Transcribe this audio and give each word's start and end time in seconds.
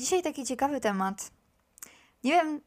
Dzisiaj 0.00 0.22
taki 0.22 0.44
ciekawy 0.44 0.80
temat. 0.80 1.30
Nie 2.24 2.32
wiem, 2.32 2.60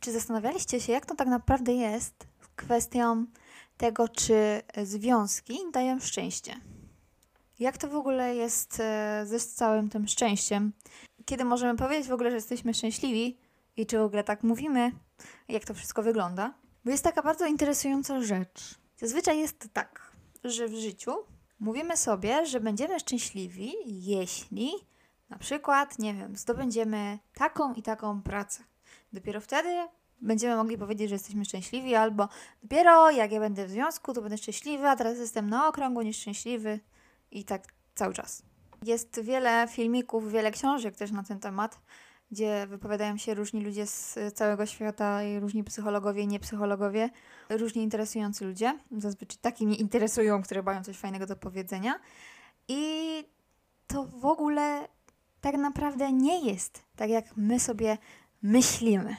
czy 0.00 0.12
zastanawialiście 0.12 0.80
się, 0.80 0.92
jak 0.92 1.06
to 1.06 1.14
tak 1.14 1.28
naprawdę 1.28 1.72
jest 1.72 2.26
kwestią 2.56 3.26
tego, 3.76 4.08
czy 4.08 4.62
związki 4.84 5.58
dają 5.72 6.00
szczęście. 6.00 6.60
Jak 7.58 7.78
to 7.78 7.88
w 7.88 7.94
ogóle 7.94 8.34
jest 8.34 8.80
e, 8.80 9.22
ze 9.26 9.40
całym 9.40 9.90
tym 9.90 10.08
szczęściem? 10.08 10.72
Kiedy 11.24 11.44
możemy 11.44 11.78
powiedzieć 11.78 12.08
w 12.08 12.12
ogóle, 12.12 12.30
że 12.30 12.36
jesteśmy 12.36 12.74
szczęśliwi 12.74 13.38
i 13.76 13.86
czy 13.86 13.98
w 13.98 14.02
ogóle 14.02 14.24
tak 14.24 14.42
mówimy, 14.42 14.92
jak 15.48 15.64
to 15.64 15.74
wszystko 15.74 16.02
wygląda? 16.02 16.54
Bo 16.84 16.90
jest 16.90 17.04
taka 17.04 17.22
bardzo 17.22 17.46
interesująca 17.46 18.22
rzecz. 18.22 18.78
Zazwyczaj 18.96 19.38
jest 19.38 19.68
tak, 19.72 20.12
że 20.44 20.68
w 20.68 20.74
życiu 20.74 21.12
mówimy 21.60 21.96
sobie, 21.96 22.46
że 22.46 22.60
będziemy 22.60 23.00
szczęśliwi, 23.00 23.72
jeśli 23.86 24.91
na 25.32 25.38
przykład, 25.38 25.98
nie 25.98 26.14
wiem, 26.14 26.36
zdobędziemy 26.36 27.18
taką 27.34 27.74
i 27.74 27.82
taką 27.82 28.22
pracę. 28.22 28.64
Dopiero 29.12 29.40
wtedy 29.40 29.68
będziemy 30.20 30.56
mogli 30.56 30.78
powiedzieć, 30.78 31.08
że 31.08 31.14
jesteśmy 31.14 31.44
szczęśliwi, 31.44 31.94
albo 31.94 32.28
dopiero 32.62 33.10
jak 33.10 33.32
ja 33.32 33.40
będę 33.40 33.66
w 33.66 33.70
związku, 33.70 34.12
to 34.12 34.22
będę 34.22 34.38
szczęśliwy, 34.38 34.88
a 34.88 34.96
teraz 34.96 35.18
jestem 35.18 35.50
na 35.50 35.68
okrągło 35.68 36.02
nieszczęśliwy 36.02 36.80
i 37.30 37.44
tak 37.44 37.62
cały 37.94 38.14
czas. 38.14 38.42
Jest 38.82 39.20
wiele 39.20 39.68
filmików, 39.70 40.32
wiele 40.32 40.50
książek 40.50 40.96
też 40.96 41.10
na 41.10 41.22
ten 41.22 41.40
temat, 41.40 41.80
gdzie 42.30 42.66
wypowiadają 42.66 43.16
się 43.16 43.34
różni 43.34 43.64
ludzie 43.64 43.86
z 43.86 44.18
całego 44.34 44.66
świata 44.66 45.22
i 45.22 45.40
różni 45.40 45.64
psychologowie 45.64 46.26
niepsychologowie, 46.26 47.10
różnie 47.48 47.82
interesujący 47.82 48.44
ludzie. 48.44 48.78
Zazwyczaj 48.96 49.38
taki 49.40 49.66
mnie 49.66 49.76
interesują, 49.76 50.42
które 50.42 50.62
mają 50.62 50.84
coś 50.84 50.96
fajnego 50.96 51.26
do 51.26 51.36
powiedzenia. 51.36 52.00
I 52.68 53.24
to 53.86 54.04
w 54.04 54.24
ogóle 54.24 54.88
tak 55.42 55.56
naprawdę 55.56 56.12
nie 56.12 56.46
jest 56.50 56.82
tak, 56.96 57.10
jak 57.10 57.36
my 57.36 57.60
sobie 57.60 57.98
myślimy. 58.42 59.16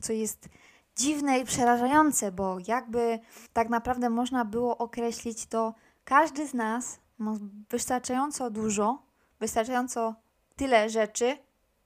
Co 0.00 0.12
jest 0.12 0.48
dziwne 0.96 1.38
i 1.38 1.44
przerażające, 1.44 2.32
bo 2.32 2.58
jakby 2.66 3.18
tak 3.52 3.68
naprawdę 3.68 4.10
można 4.10 4.44
było 4.44 4.78
określić 4.78 5.46
to, 5.46 5.74
każdy 6.04 6.48
z 6.48 6.54
nas 6.54 6.98
ma 7.18 7.36
wystarczająco 7.70 8.50
dużo, 8.50 9.02
wystarczająco 9.40 10.14
tyle 10.56 10.90
rzeczy, 10.90 11.38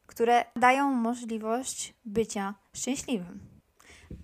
które 0.06 0.44
dają 0.56 0.90
możliwość 0.90 1.94
bycia 2.04 2.54
szczęśliwym. 2.72 3.40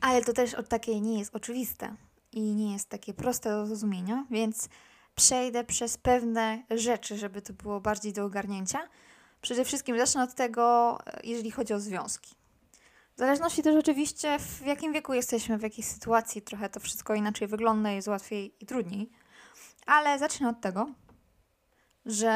Ale 0.01 0.23
to 0.23 0.33
też 0.33 0.55
od 0.55 0.69
takiej 0.69 1.03
nie 1.03 1.19
jest 1.19 1.37
oczywiste 1.37 1.97
i 2.33 2.41
nie 2.55 2.73
jest 2.73 2.89
takie 2.89 3.15
proste 3.15 3.51
do 3.51 3.67
zrozumienia, 3.67 4.27
więc 4.31 4.69
przejdę 5.15 5.65
przez 5.65 5.97
pewne 5.97 6.62
rzeczy, 6.71 7.19
żeby 7.19 7.43
to 7.43 7.53
było 7.53 7.81
bardziej 7.81 8.12
do 8.12 8.25
ogarnięcia. 8.25 8.89
Przede 9.43 9.65
wszystkim 9.65 9.98
zacznę 9.98 10.23
od 10.23 10.35
tego, 10.35 10.98
jeżeli 11.25 11.51
chodzi 11.51 11.75
o 11.75 11.81
związki. 11.81 12.35
W 13.15 13.19
zależności 13.19 13.62
też 13.62 13.77
oczywiście 13.77 14.39
w 14.39 14.67
jakim 14.67 14.93
wieku 14.93 15.15
jesteśmy, 15.15 15.59
w 15.59 15.62
jakiej 15.62 15.84
sytuacji, 15.84 16.43
trochę 16.43 16.69
to 16.69 16.81
wszystko 16.81 17.15
inaczej 17.15 17.49
wygląda, 17.49 17.91
jest 17.91 18.09
łatwiej 18.09 18.55
i 18.61 18.67
trudniej. 18.67 19.11
Ale 19.87 20.19
zacznę 20.19 20.49
od 20.49 20.61
tego, 20.61 20.89
że 22.07 22.31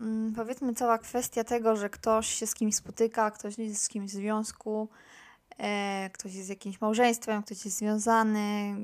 mm, 0.00 0.32
powiedzmy 0.36 0.74
cała 0.74 0.98
kwestia 0.98 1.44
tego, 1.44 1.76
że 1.76 1.90
ktoś 1.90 2.26
się 2.26 2.46
z 2.46 2.54
kimś 2.54 2.76
spotyka, 2.76 3.30
ktoś 3.30 3.58
jest 3.58 3.82
z 3.82 3.88
kimś 3.88 4.10
w 4.10 4.14
związku, 4.14 4.88
e, 4.92 5.09
ktoś 6.12 6.34
jest 6.34 6.46
z 6.46 6.48
jakimś 6.48 6.80
małżeństwem, 6.80 7.42
ktoś 7.42 7.64
jest 7.64 7.78
związany, 7.78 8.76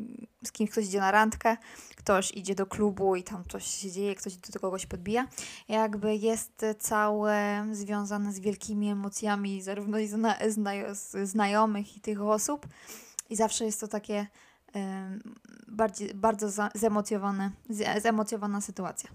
z 0.44 0.52
kimś 0.52 0.70
ktoś 0.70 0.84
idzie 0.84 1.00
na 1.00 1.10
randkę, 1.10 1.56
ktoś 1.96 2.32
idzie 2.32 2.54
do 2.54 2.66
klubu 2.66 3.16
i 3.16 3.22
tam 3.22 3.44
coś 3.48 3.64
się 3.64 3.90
dzieje, 3.90 4.14
ktoś 4.14 4.36
do 4.36 4.60
kogoś 4.60 4.86
podbija. 4.86 5.28
Jakby 5.68 6.16
jest 6.16 6.66
całe 6.78 7.66
związane 7.72 8.32
z 8.32 8.40
wielkimi 8.40 8.90
emocjami 8.90 9.62
zarówno 9.62 9.98
i 9.98 10.06
zna, 10.06 10.36
zna, 10.48 10.72
znajomych 11.24 11.96
i 11.96 12.00
tych 12.00 12.22
osób 12.22 12.66
i 13.30 13.36
zawsze 13.36 13.64
jest 13.64 13.80
to 13.80 13.88
takie 13.88 14.26
e, 14.74 15.10
bardziej, 15.68 16.14
bardzo 16.14 16.68
zemocjowane, 16.74 17.50
zemocjowana 18.02 18.60
sytuacja. 18.60 19.10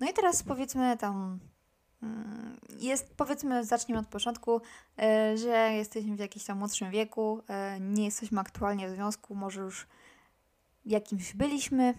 No 0.00 0.10
i 0.10 0.12
teraz 0.12 0.42
powiedzmy 0.42 0.96
tam 0.96 1.38
jest, 2.78 3.14
powiedzmy, 3.16 3.64
zacznijmy 3.64 4.00
od 4.00 4.08
początku, 4.08 4.60
e, 4.98 5.36
że 5.36 5.72
jesteśmy 5.72 6.16
w 6.16 6.18
jakimś 6.18 6.44
tam 6.44 6.58
młodszym 6.58 6.90
wieku, 6.90 7.42
e, 7.48 7.80
nie 7.80 8.04
jesteśmy 8.04 8.40
aktualnie 8.40 8.88
w 8.88 8.94
związku, 8.94 9.34
może 9.34 9.60
już 9.60 9.86
jakimś 10.84 11.34
byliśmy, 11.34 11.94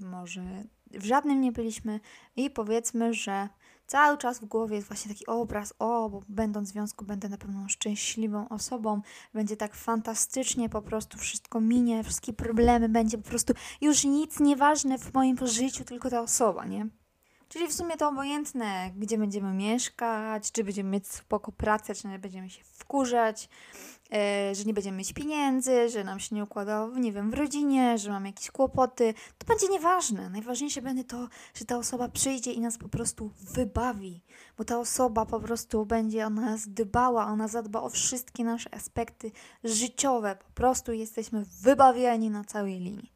może 0.00 0.42
w 0.90 1.04
żadnym 1.04 1.40
nie 1.40 1.52
byliśmy 1.52 2.00
i 2.36 2.50
powiedzmy, 2.50 3.14
że 3.14 3.48
cały 3.86 4.18
czas 4.18 4.38
w 4.40 4.44
głowie 4.44 4.76
jest 4.76 4.88
właśnie 4.88 5.12
taki 5.12 5.26
obraz, 5.26 5.74
o, 5.78 6.10
bo 6.10 6.22
będąc 6.28 6.68
w 6.68 6.72
związku 6.72 7.04
będę 7.04 7.28
na 7.28 7.38
pewno 7.38 7.68
szczęśliwą 7.68 8.48
osobą, 8.48 9.00
będzie 9.34 9.56
tak 9.56 9.74
fantastycznie, 9.74 10.68
po 10.68 10.82
prostu 10.82 11.18
wszystko 11.18 11.60
minie, 11.60 12.04
wszystkie 12.04 12.32
problemy, 12.32 12.88
będzie 12.88 13.18
po 13.18 13.28
prostu 13.28 13.54
już 13.80 14.04
nic 14.04 14.40
nieważne 14.40 14.98
w 14.98 15.14
moim 15.14 15.36
życiu, 15.46 15.84
tylko 15.84 16.10
ta 16.10 16.20
osoba, 16.20 16.64
nie? 16.64 16.86
Czyli 17.48 17.68
w 17.68 17.72
sumie 17.72 17.96
to 17.96 18.08
obojętne, 18.08 18.90
gdzie 18.96 19.18
będziemy 19.18 19.52
mieszkać, 19.52 20.52
czy 20.52 20.64
będziemy 20.64 20.90
mieć 20.90 21.08
spoko 21.08 21.52
pracę, 21.52 21.94
czy 21.94 22.08
nie 22.08 22.18
będziemy 22.18 22.50
się 22.50 22.64
wkurzać, 22.64 23.48
e, 24.12 24.54
że 24.54 24.64
nie 24.64 24.74
będziemy 24.74 24.98
mieć 24.98 25.12
pieniędzy, 25.12 25.88
że 25.88 26.04
nam 26.04 26.20
się 26.20 26.34
nie 26.34 26.44
układa, 26.44 26.88
nie 26.96 27.12
wiem, 27.12 27.30
w 27.30 27.34
rodzinie, 27.34 27.98
że 27.98 28.10
mamy 28.10 28.28
jakieś 28.28 28.50
kłopoty. 28.50 29.14
To 29.38 29.46
będzie 29.46 29.68
nieważne. 29.68 30.30
Najważniejsze 30.30 30.82
będzie 30.82 31.04
to, 31.04 31.28
że 31.54 31.64
ta 31.64 31.76
osoba 31.76 32.08
przyjdzie 32.08 32.52
i 32.52 32.60
nas 32.60 32.78
po 32.78 32.88
prostu 32.88 33.30
wybawi, 33.40 34.22
bo 34.58 34.64
ta 34.64 34.78
osoba 34.78 35.26
po 35.26 35.40
prostu 35.40 35.86
będzie 35.86 36.26
o 36.26 36.30
nas 36.30 36.68
dbała, 36.68 37.26
ona 37.26 37.48
zadba 37.48 37.82
o 37.82 37.88
wszystkie 37.88 38.44
nasze 38.44 38.74
aspekty 38.74 39.32
życiowe. 39.64 40.36
Po 40.36 40.52
prostu 40.54 40.92
jesteśmy 40.92 41.44
wybawieni 41.62 42.30
na 42.30 42.44
całej 42.44 42.80
linii. 42.80 43.15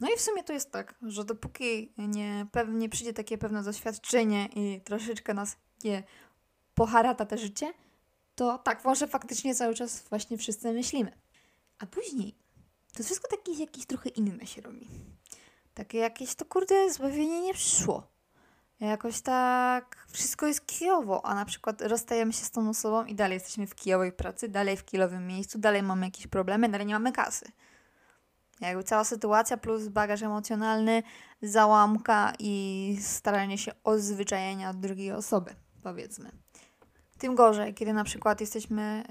No 0.00 0.08
i 0.14 0.16
w 0.16 0.20
sumie 0.20 0.44
to 0.44 0.52
jest 0.52 0.70
tak, 0.70 0.94
że 1.02 1.24
dopóki 1.24 1.92
nie, 1.98 2.46
nie 2.68 2.88
przyjdzie 2.88 3.12
takie 3.12 3.38
pewne 3.38 3.62
doświadczenie 3.62 4.46
i 4.46 4.80
troszeczkę 4.80 5.34
nas 5.34 5.56
nie 5.84 6.02
poharata 6.74 7.26
te 7.26 7.38
życie, 7.38 7.72
to 8.34 8.58
tak, 8.58 8.84
może 8.84 9.08
faktycznie 9.08 9.54
cały 9.54 9.74
czas 9.74 10.02
właśnie 10.10 10.38
wszyscy 10.38 10.72
myślimy. 10.72 11.12
A 11.78 11.86
później 11.86 12.34
to 12.96 13.04
wszystko 13.04 13.28
takie 13.36 13.52
jakieś 13.52 13.86
trochę 13.86 14.08
inne 14.08 14.46
się 14.46 14.60
robi. 14.60 14.88
Takie 15.74 15.98
jakieś 15.98 16.34
to 16.34 16.44
kurde 16.44 16.90
zbawienie 16.90 17.42
nie 17.42 17.54
przyszło. 17.54 18.18
Jakoś 18.80 19.20
tak 19.20 20.06
wszystko 20.10 20.46
jest 20.46 20.66
kijowo, 20.66 21.26
a 21.26 21.34
na 21.34 21.44
przykład 21.44 21.82
rozstajemy 21.82 22.32
się 22.32 22.44
z 22.44 22.50
tą 22.50 22.68
osobą 22.68 23.04
i 23.04 23.14
dalej 23.14 23.34
jesteśmy 23.34 23.66
w 23.66 23.74
kijowej 23.74 24.12
pracy, 24.12 24.48
dalej 24.48 24.76
w 24.76 24.84
kijowym 24.84 25.26
miejscu, 25.26 25.58
dalej 25.58 25.82
mamy 25.82 26.06
jakieś 26.06 26.26
problemy, 26.26 26.68
dalej 26.68 26.86
nie 26.86 26.94
mamy 26.94 27.12
kasy. 27.12 27.52
Jakby 28.60 28.84
cała 28.84 29.04
sytuacja 29.04 29.56
plus 29.56 29.88
bagaż 29.88 30.22
emocjonalny, 30.22 31.02
załamka 31.42 32.32
i 32.38 32.96
staranie 33.00 33.58
się 33.58 33.72
odzwyczajenia 33.84 34.70
od 34.70 34.80
drugiej 34.80 35.12
osoby, 35.12 35.54
powiedzmy. 35.82 36.30
Tym 37.18 37.34
gorzej, 37.34 37.74
kiedy 37.74 37.92
na 37.92 38.04
przykład 38.04 38.40
jesteśmy, 38.40 39.04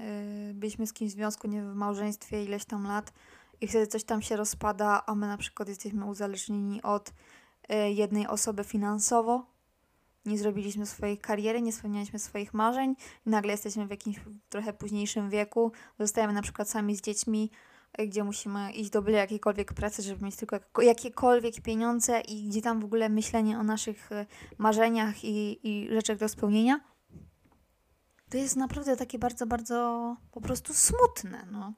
yy, 0.48 0.54
byliśmy 0.54 0.86
z 0.86 0.92
kimś 0.92 1.10
w 1.10 1.14
związku, 1.14 1.48
nie 1.48 1.62
w 1.62 1.74
małżeństwie 1.74 2.44
ileś 2.44 2.64
tam 2.64 2.86
lat 2.86 3.12
i 3.60 3.68
wtedy 3.68 3.86
coś 3.86 4.04
tam 4.04 4.22
się 4.22 4.36
rozpada, 4.36 5.02
a 5.06 5.14
my 5.14 5.26
na 5.26 5.36
przykład 5.36 5.68
jesteśmy 5.68 6.04
uzależnieni 6.04 6.82
od 6.82 7.12
yy, 7.68 7.92
jednej 7.92 8.26
osoby 8.26 8.64
finansowo, 8.64 9.58
nie 10.26 10.38
zrobiliśmy 10.38 10.86
swojej 10.86 11.18
kariery, 11.18 11.62
nie 11.62 11.72
spełnialiśmy 11.72 12.18
swoich 12.18 12.54
marzeń. 12.54 12.96
I 13.26 13.30
nagle 13.30 13.52
jesteśmy 13.52 13.86
w 13.86 13.90
jakimś 13.90 14.20
trochę 14.48 14.72
późniejszym 14.72 15.30
wieku, 15.30 15.72
zostajemy 15.98 16.32
na 16.32 16.42
przykład 16.42 16.70
sami 16.70 16.96
z 16.96 17.00
dziećmi, 17.00 17.50
gdzie 17.98 18.24
musimy 18.24 18.72
iść 18.72 18.90
do 18.90 19.02
byle 19.02 19.18
jakiejkolwiek 19.18 19.72
pracy, 19.72 20.02
żeby 20.02 20.24
mieć 20.24 20.36
tylko 20.36 20.82
jakiekolwiek 20.82 21.60
pieniądze 21.60 22.20
i 22.20 22.48
gdzie 22.48 22.62
tam 22.62 22.80
w 22.80 22.84
ogóle 22.84 23.08
myślenie 23.08 23.58
o 23.58 23.62
naszych 23.62 24.12
e, 24.12 24.26
marzeniach 24.58 25.24
i, 25.24 25.60
i 25.62 25.88
rzeczach 25.92 26.18
do 26.18 26.28
spełnienia, 26.28 26.80
to 28.30 28.36
jest 28.36 28.56
naprawdę 28.56 28.96
takie 28.96 29.18
bardzo, 29.18 29.46
bardzo 29.46 30.16
po 30.30 30.40
prostu 30.40 30.74
smutne, 30.74 31.46
no. 31.52 31.74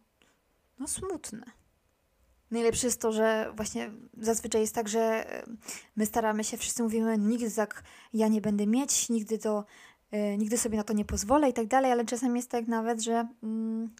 No 0.78 0.88
smutne. 0.88 1.46
Najlepsze 2.50 2.86
jest 2.86 3.00
to, 3.00 3.12
że 3.12 3.52
właśnie 3.56 3.90
zazwyczaj 4.18 4.60
jest 4.60 4.74
tak, 4.74 4.88
że 4.88 5.00
e, 5.00 5.46
my 5.96 6.06
staramy 6.06 6.44
się, 6.44 6.56
wszyscy 6.56 6.82
mówimy, 6.82 7.18
nigdy 7.18 7.50
tak 7.50 7.82
ja 8.12 8.28
nie 8.28 8.40
będę 8.40 8.66
mieć, 8.66 9.08
nigdy 9.08 9.38
to, 9.38 9.64
e, 10.10 10.38
nigdy 10.38 10.58
sobie 10.58 10.76
na 10.76 10.84
to 10.84 10.92
nie 10.92 11.04
pozwolę 11.04 11.48
i 11.48 11.52
tak 11.52 11.66
dalej, 11.66 11.92
ale 11.92 12.04
czasem 12.04 12.36
jest 12.36 12.50
tak 12.50 12.68
nawet, 12.68 13.02
że 13.02 13.28
mm, 13.42 13.94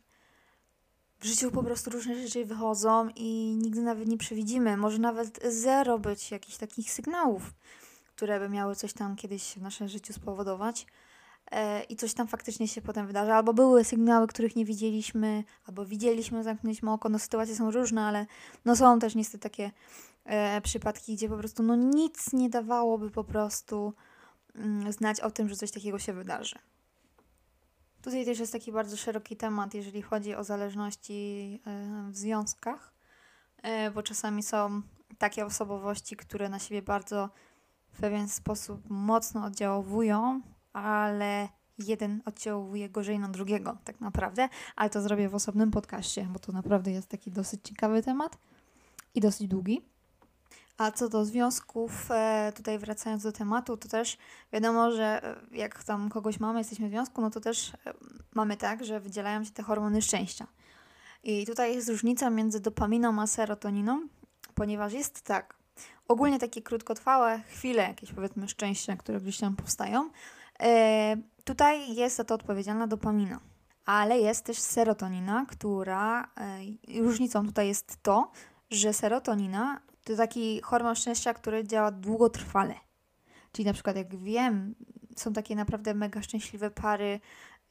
w 1.20 1.25
życiu 1.25 1.50
po 1.50 1.62
prostu 1.62 1.90
różne 1.90 2.22
rzeczy 2.22 2.44
wychodzą 2.44 3.08
i 3.17 3.56
nigdy 3.62 3.82
nawet 3.82 4.08
nie 4.08 4.19
przewidzimy. 4.19 4.76
Może 4.76 4.99
nawet 4.99 5.40
zero 5.49 5.99
być 5.99 6.31
jakichś 6.31 6.56
takich 6.56 6.93
sygnałów, 6.93 7.55
które 8.06 8.40
by 8.40 8.49
miały 8.49 8.76
coś 8.76 8.93
tam 8.93 9.17
kiedyś 9.17 9.43
w 9.43 9.62
naszym 9.62 9.88
życiu 9.88 10.12
spowodować. 10.12 10.87
E, 11.50 11.82
I 11.82 11.96
coś 11.96 12.14
tam 12.14 12.28
faktycznie 12.28 12.69
się 12.69 12.82
potem 12.82 13.06
wydarza. 13.06 13.37
Albo 13.37 13.55
były 13.55 13.84
sygnały, 13.84 14.26
których 14.26 14.56
nie 14.56 14.64
widzieliśmy, 14.64 15.44
albo 15.67 15.87
widzieliśmy, 15.87 16.44
zamknęliśmy 16.44 16.93
oko. 16.93 17.08
No 17.08 17.19
sytuacje 17.19 17.56
są 17.56 17.70
różne, 17.70 18.02
ale 18.02 18.26
no 18.64 18.76
są 18.76 18.99
też 18.99 19.14
niestety 19.14 19.43
takie 19.43 19.70
e, 20.25 20.61
przypadki, 20.61 21.16
gdzie 21.16 21.28
po 21.28 21.37
prostu 21.37 21.62
no 21.62 21.76
nic 21.76 22.32
nie 22.32 22.50
dawałoby 22.50 23.11
po 23.11 23.25
prostu 23.25 23.94
mm, 24.55 24.93
znać 24.93 25.20
o 25.20 25.31
tym, 25.31 25.49
że 25.49 25.56
coś 25.56 25.70
takiego 25.70 25.99
się 25.99 26.12
wydarzy. 26.12 26.56
Tutaj 28.02 28.25
też 28.25 28.38
jest 28.38 28.52
taki 28.52 28.73
bardzo 28.73 28.97
szeroki 28.97 29.37
temat, 29.37 29.75
jeżeli 29.75 30.02
chodzi 30.02 30.35
o 30.35 30.44
zależności 30.44 31.61
w 32.11 32.17
związkach, 32.17 32.94
bo 33.94 34.02
czasami 34.02 34.43
są 34.43 34.82
takie 35.19 35.47
osobowości, 35.47 36.17
które 36.17 36.49
na 36.49 36.58
siebie 36.58 36.82
bardzo 36.82 37.31
w 37.93 38.00
pewien 38.00 38.29
sposób 38.29 38.91
mocno 38.91 39.44
oddziałowują, 39.44 40.41
ale 40.73 41.49
jeden 41.79 42.23
oddziałuje 42.25 42.91
gorzej 42.91 43.19
na 43.19 43.29
drugiego, 43.29 43.79
tak 43.85 44.00
naprawdę, 44.00 44.49
ale 44.76 44.91
to 44.91 45.02
zrobię 45.02 45.29
w 45.29 45.35
osobnym 45.35 45.70
podcaście, 45.70 46.29
bo 46.32 46.38
to 46.38 46.52
naprawdę 46.52 46.91
jest 46.91 47.08
taki 47.08 47.31
dosyć 47.31 47.61
ciekawy 47.64 48.02
temat 48.02 48.38
i 49.14 49.20
dosyć 49.20 49.49
długi. 49.49 49.82
A 50.80 50.90
co 50.90 51.08
do 51.08 51.24
związków, 51.24 52.10
e, 52.10 52.52
tutaj 52.56 52.78
wracając 52.78 53.22
do 53.22 53.32
tematu, 53.32 53.76
to 53.76 53.88
też 53.88 54.18
wiadomo, 54.52 54.92
że 54.92 55.24
e, 55.24 55.36
jak 55.52 55.84
tam 55.84 56.08
kogoś 56.08 56.40
mamy, 56.40 56.58
jesteśmy 56.58 56.88
w 56.88 56.90
związku, 56.90 57.20
no 57.20 57.30
to 57.30 57.40
też 57.40 57.72
e, 57.86 57.94
mamy 58.34 58.56
tak, 58.56 58.84
że 58.84 59.00
wydzielają 59.00 59.44
się 59.44 59.50
te 59.50 59.62
hormony 59.62 60.02
szczęścia. 60.02 60.46
I 61.22 61.46
tutaj 61.46 61.74
jest 61.74 61.88
różnica 61.88 62.30
między 62.30 62.60
dopaminą 62.60 63.22
a 63.22 63.26
serotoniną, 63.26 64.08
ponieważ 64.54 64.92
jest 64.92 65.22
tak, 65.22 65.54
ogólnie 66.08 66.38
takie 66.38 66.62
krótkotrwałe 66.62 67.40
chwile, 67.48 67.82
jakieś 67.82 68.12
powiedzmy 68.12 68.48
szczęścia, 68.48 68.96
które 68.96 69.20
gdzieś 69.20 69.38
tam 69.38 69.56
powstają, 69.56 70.10
tutaj 71.44 71.94
jest 71.94 72.16
za 72.16 72.24
to 72.24 72.34
odpowiedzialna 72.34 72.86
dopamina. 72.86 73.40
Ale 73.86 74.18
jest 74.18 74.44
też 74.44 74.58
serotonina, 74.58 75.46
która 75.48 76.28
różnicą 76.98 77.46
tutaj 77.46 77.68
jest 77.68 78.02
to, 78.02 78.32
że 78.70 78.92
serotonina 78.92 79.80
to 80.05 80.17
taki 80.17 80.61
hormon 80.61 80.94
szczęścia, 80.94 81.35
który 81.35 81.67
działa 81.67 81.91
długotrwale. 81.91 82.75
Czyli 83.52 83.67
na 83.67 83.73
przykład 83.73 83.97
jak 83.97 84.17
wiem, 84.17 84.75
są 85.17 85.32
takie 85.32 85.56
naprawdę 85.56 85.94
mega 85.94 86.23
szczęśliwe 86.23 86.70
pary, 86.70 87.20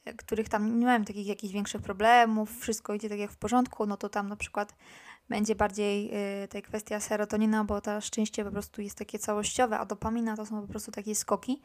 e, 0.04 0.14
których 0.14 0.48
tam 0.48 0.80
nie 0.80 0.86
mają 0.86 1.04
takich 1.04 1.26
jakichś 1.26 1.54
większych 1.54 1.82
problemów, 1.82 2.58
wszystko 2.60 2.94
idzie 2.94 3.08
tak 3.08 3.18
jak 3.18 3.30
w 3.30 3.36
porządku, 3.36 3.86
no 3.86 3.96
to 3.96 4.08
tam 4.08 4.28
na 4.28 4.36
przykład 4.36 4.74
będzie 5.28 5.54
bardziej 5.54 6.10
y, 6.44 6.48
tej 6.48 6.62
kwestia 6.62 7.00
serotonina, 7.00 7.64
bo 7.64 7.80
to 7.80 8.00
szczęście 8.00 8.44
po 8.44 8.50
prostu 8.50 8.82
jest 8.82 8.98
takie 8.98 9.18
całościowe, 9.18 9.78
a 9.78 9.86
dopamina 9.86 10.36
to 10.36 10.46
są 10.46 10.60
po 10.60 10.68
prostu 10.68 10.92
takie 10.92 11.14
skoki 11.14 11.62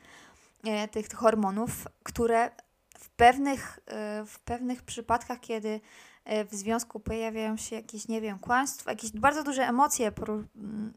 y, 0.68 0.88
tych, 0.88 1.08
tych 1.08 1.20
hormonów, 1.20 1.88
które 2.04 2.52
w 3.00 3.10
pewnych, 3.10 3.80
y, 4.22 4.26
w 4.26 4.40
pewnych 4.40 4.84
przypadkach, 4.84 5.40
kiedy 5.40 5.70
E, 5.70 5.80
w 6.26 6.56
związku 6.56 7.00
pojawiają 7.00 7.58
się 7.58 7.76
jakieś, 7.76 8.08
nie 8.08 8.22
wiem, 8.22 8.40
kłamstwa, 8.40 8.92
jakieś 8.92 9.12
bardzo 9.12 9.44
duże 9.44 9.64
emocje, 9.68 10.12
mm, 10.58 10.94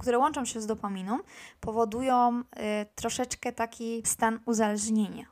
które 0.00 0.18
łączą 0.18 0.44
się 0.44 0.60
z 0.60 0.66
dopaminą, 0.66 1.18
powodują 1.60 2.42
e, 2.56 2.86
troszeczkę 2.94 3.52
taki 3.52 4.02
stan 4.04 4.40
uzależnienia. 4.46 5.26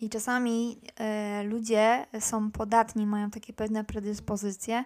I 0.00 0.10
czasami 0.10 0.80
e, 0.96 1.42
ludzie 1.42 2.06
są 2.20 2.50
podatni, 2.50 3.06
mają 3.06 3.30
takie 3.30 3.52
pewne 3.52 3.84
predyspozycje 3.84 4.84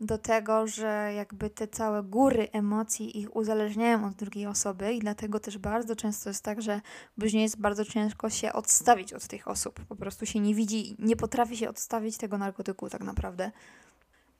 do 0.00 0.18
tego, 0.18 0.66
że 0.66 1.12
jakby 1.16 1.50
te 1.50 1.68
całe 1.68 2.02
góry 2.02 2.48
emocji 2.52 3.18
ich 3.18 3.36
uzależniają 3.36 4.06
od 4.06 4.14
drugiej 4.14 4.46
osoby 4.46 4.92
i 4.92 4.98
dlatego 4.98 5.40
też 5.40 5.58
bardzo 5.58 5.96
często 5.96 6.30
jest 6.30 6.44
tak, 6.44 6.62
że 6.62 6.80
później 7.20 7.42
jest 7.42 7.60
bardzo 7.60 7.84
ciężko 7.84 8.30
się 8.30 8.52
odstawić 8.52 9.12
od 9.12 9.26
tych 9.26 9.48
osób. 9.48 9.80
Po 9.88 9.96
prostu 9.96 10.26
się 10.26 10.40
nie 10.40 10.54
widzi, 10.54 10.96
nie 10.98 11.16
potrafi 11.16 11.56
się 11.56 11.68
odstawić 11.68 12.16
tego 12.16 12.38
narkotyku 12.38 12.90
tak 12.90 13.04
naprawdę. 13.04 13.50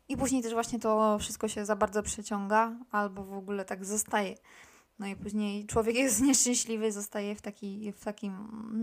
I 0.09 0.17
później 0.17 0.43
też 0.43 0.53
właśnie 0.53 0.79
to 0.79 1.19
wszystko 1.19 1.49
się 1.49 1.65
za 1.65 1.77
bardzo 1.77 2.03
przeciąga 2.03 2.77
albo 2.91 3.25
w 3.25 3.33
ogóle 3.33 3.65
tak 3.65 3.85
zostaje. 3.85 4.35
No 4.99 5.07
i 5.07 5.17
później 5.17 5.67
człowiek 5.67 5.97
jest 5.97 6.21
nieszczęśliwy, 6.29 6.93
zostaje 6.93 7.35
w, 7.35 7.43
taki, 7.43 7.93
w, 7.93 8.05
takim, 8.05 8.33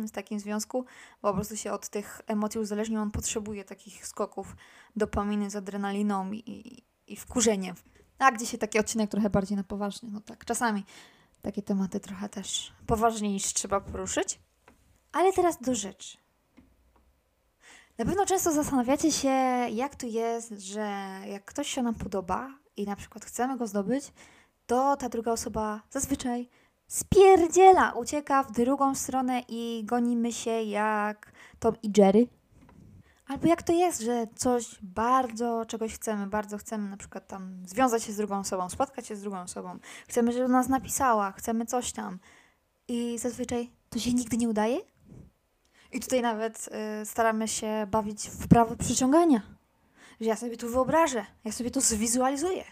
w 0.08 0.12
takim 0.12 0.40
związku, 0.40 0.86
bo 1.22 1.30
po 1.30 1.34
prostu 1.34 1.58
się 1.58 1.72
od 1.72 1.90
tych 1.90 2.22
emocji 2.28 2.60
uzależnił. 2.60 3.02
On 3.02 3.12
potrzebuje 3.12 3.64
takich 3.64 4.08
skoków 4.08 4.56
dopaminy 4.96 5.50
z 5.50 5.56
adrenaliną 5.56 6.32
i, 6.32 6.84
i 7.08 7.16
wkurzeniem. 7.16 7.76
A 8.20 8.32
gdzie 8.32 8.58
taki 8.58 8.80
odcinek 8.80 9.12
trochę 9.12 9.30
bardziej 9.30 9.58
na 9.58 9.64
poważnie. 9.64 10.10
No 10.12 10.22
tak, 10.22 10.46
czasami 10.46 10.84
takie 11.42 11.62
tematy 11.62 12.00
trochę 12.00 12.30
też 12.30 12.74
poważniejsze 12.88 13.54
trzeba 13.54 13.82
poruszyć. 13.82 14.40
Ale 15.12 15.34
teraz 15.34 15.62
do 15.62 15.76
rzeczy. 15.76 16.18
Na 17.98 18.06
pewno 18.06 18.26
często 18.26 18.52
zastanawiacie 18.52 19.12
się, 19.12 19.30
jak 19.72 19.96
to 19.96 20.08
jest, 20.08 20.50
że 20.52 21.22
jak 21.28 21.46
ktoś 21.46 21.70
się 21.70 21.82
nam 21.84 21.96
podoba 21.96 22.50
i 22.78 22.86
na 22.86 22.96
przykład 22.96 23.26
chcemy 23.26 23.58
go 23.58 23.68
zdobyć, 23.68 24.12
to 24.66 24.98
ta 24.98 25.10
druga 25.10 25.32
osoba 25.32 25.82
zazwyczaj 25.90 26.50
spierdziela, 26.88 27.92
ucieka 27.92 28.44
w 28.44 28.52
drugą 28.52 28.96
stronę 28.96 29.42
i 29.48 29.84
gonimy 29.86 30.34
się 30.34 30.52
jak 30.52 31.32
Tom 31.60 31.76
i 31.84 31.92
Jerry. 31.98 32.28
Albo 33.28 33.48
jak 33.48 33.64
to 33.64 33.74
jest, 33.74 34.02
że 34.02 34.28
coś 34.36 34.78
bardzo, 34.82 35.66
czegoś 35.66 35.94
chcemy, 35.94 36.28
bardzo 36.28 36.58
chcemy 36.58 36.90
na 36.90 36.98
przykład 36.98 37.28
tam 37.28 37.64
związać 37.66 38.04
się 38.04 38.14
z 38.14 38.18
drugą 38.18 38.40
osobą, 38.40 38.70
spotkać 38.70 39.08
się 39.08 39.16
z 39.16 39.22
drugą 39.22 39.42
osobą, 39.42 39.80
chcemy, 40.08 40.32
żeby 40.32 40.48
nas 40.48 40.70
napisała, 40.70 41.32
chcemy 41.32 41.66
coś 41.66 41.92
tam 41.92 42.20
i 42.88 43.18
zazwyczaj 43.18 43.72
to 43.90 44.00
się 44.00 44.14
nigdy 44.14 44.38
nie 44.38 44.50
udaje. 44.50 44.78
I 45.92 46.00
tutaj 46.00 46.22
nawet 46.22 46.70
y, 47.02 47.06
staramy 47.06 47.48
się 47.48 47.88
bawić 47.92 48.30
w 48.30 48.48
prawo 48.48 48.76
przyciągania. 48.76 49.42
Że 50.22 50.28
ja 50.28 50.36
sobie 50.36 50.58
tu 50.58 50.70
wyobrażę, 50.70 51.26
ja 51.46 51.52
sobie 51.52 51.72
to 51.72 51.82
zwizualizuję. 51.82 52.64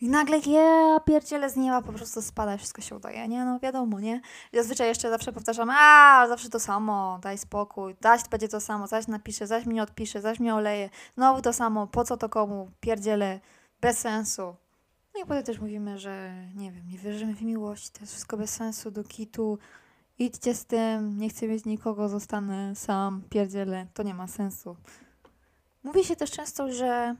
I 0.00 0.08
nagle 0.08 0.38
ja 0.38 1.00
pierdziele 1.00 1.50
z 1.50 1.56
nieba 1.56 1.82
po 1.82 1.92
prostu 1.92 2.22
spada 2.22 2.56
wszystko 2.56 2.82
się 2.82 2.96
udaje, 2.96 3.28
nie? 3.28 3.44
No 3.44 3.58
wiadomo, 3.58 4.00
nie? 4.00 4.20
I 4.52 4.56
zazwyczaj 4.56 4.88
jeszcze 4.88 5.10
zawsze 5.10 5.32
powtarzam, 5.32 5.70
a 5.70 6.24
zawsze 6.28 6.48
to 6.48 6.60
samo, 6.60 7.18
daj 7.22 7.38
spokój, 7.38 7.96
zaś 8.02 8.28
będzie 8.28 8.48
to 8.48 8.60
samo, 8.60 8.86
zaś 8.86 9.06
napisze, 9.06 9.46
zaś 9.46 9.66
mnie 9.66 9.82
odpisze, 9.82 10.20
zaś 10.20 10.40
mnie 10.40 10.54
oleje, 10.54 10.90
znowu 11.14 11.42
to 11.42 11.52
samo, 11.52 11.86
po 11.86 12.04
co 12.04 12.16
to 12.16 12.28
komu, 12.28 12.70
pierdziele, 12.80 13.40
bez 13.80 13.98
sensu. 13.98 14.54
No 15.14 15.20
i 15.20 15.26
potem 15.26 15.42
też 15.42 15.60
mówimy, 15.60 15.98
że 15.98 16.32
nie 16.54 16.72
wiem, 16.72 16.88
nie 16.88 16.98
wierzymy 16.98 17.34
w 17.34 17.42
miłość, 17.42 17.90
to 17.90 18.00
jest 18.00 18.12
wszystko 18.12 18.36
bez 18.36 18.50
sensu, 18.50 18.90
do 18.90 19.04
kitu, 19.04 19.58
idźcie 20.18 20.54
z 20.54 20.64
tym, 20.64 21.18
nie 21.18 21.28
chcę 21.28 21.48
mieć 21.48 21.64
nikogo, 21.64 22.08
zostanę 22.08 22.74
sam, 22.74 23.22
pierdziele, 23.30 23.86
to 23.94 24.02
nie 24.02 24.14
ma 24.14 24.26
sensu. 24.26 24.76
Mówi 25.82 26.04
się 26.04 26.16
też 26.16 26.30
często, 26.30 26.72
że 26.72 27.16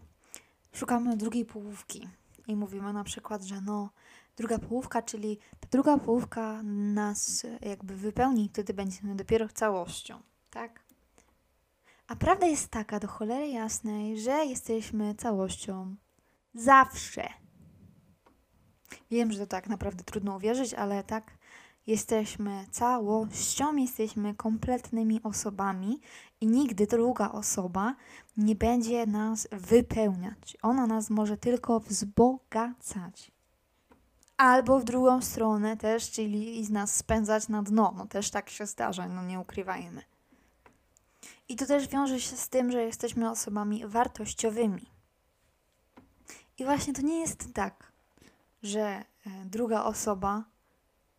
szukamy 0.73 1.17
drugiej 1.17 1.45
połówki 1.45 2.09
i 2.49 2.57
mówimy 2.57 2.93
na 2.93 3.05
przykład, 3.05 3.43
że 3.43 3.61
no, 3.61 3.91
druga 4.37 4.59
połówka, 4.59 5.03
czyli 5.03 5.39
ta 5.61 5.69
druga 5.71 5.99
połówka 5.99 6.63
nas 6.63 7.47
jakby 7.61 7.97
wypełni, 7.97 8.49
wtedy 8.49 8.75
będziemy 8.75 9.15
dopiero 9.15 9.49
całością, 9.49 10.21
tak? 10.51 10.81
A 12.07 12.17
prawda 12.17 12.47
jest 12.47 12.69
taka 12.69 13.01
do 13.01 13.09
cholery 13.09 13.49
jasnej, 13.49 14.21
że 14.21 14.45
jesteśmy 14.45 15.15
całością 15.15 15.97
zawsze. 16.55 17.29
Wiem, 19.11 19.33
że 19.33 19.39
to 19.39 19.47
tak 19.47 19.69
naprawdę 19.69 20.05
trudno 20.05 20.37
uwierzyć, 20.37 20.75
ale 20.75 21.05
tak 21.05 21.38
jesteśmy 21.89 22.67
całością, 22.71 23.77
jesteśmy 23.77 24.35
kompletnymi 24.35 25.23
osobami 25.23 26.01
i 26.41 26.47
nigdy 26.47 26.87
druga 26.87 27.33
osoba 27.33 27.95
nie 28.37 28.55
będzie 28.55 29.07
nas 29.07 29.49
wypełniać. 29.53 30.57
Ona 30.63 30.87
nas 30.87 31.11
może 31.11 31.37
tylko 31.37 31.81
wzbogacać. 31.81 33.33
Albo 34.37 34.81
w 34.81 34.85
drugą 34.85 35.23
stronę 35.23 35.77
też, 35.77 36.11
czyli 36.11 36.65
z 36.65 36.71
nas 36.71 36.95
spędzać 36.95 37.49
na 37.49 37.63
dno. 37.63 37.95
No 37.97 38.07
też 38.07 38.31
tak 38.31 38.51
się 38.51 38.67
zdarza, 38.67 39.09
no 39.09 39.23
nie 39.23 39.41
ukrywajmy. 39.41 40.03
I 41.49 41.57
to 41.57 41.67
też 41.67 41.89
wiąże 41.89 42.21
się 42.21 42.37
z 42.37 42.49
tym, 42.49 42.73
że 42.73 42.83
jesteśmy 42.83 43.31
osobami 43.31 43.87
wartościowymi. 43.87 44.87
I 46.59 46.65
właśnie 46.65 46.93
to 46.93 47.03
nie 47.03 47.21
jest 47.21 47.55
tak, 47.55 47.93
że 48.63 48.81
e, 48.81 49.05
druga 49.45 49.85
osoba 49.85 50.45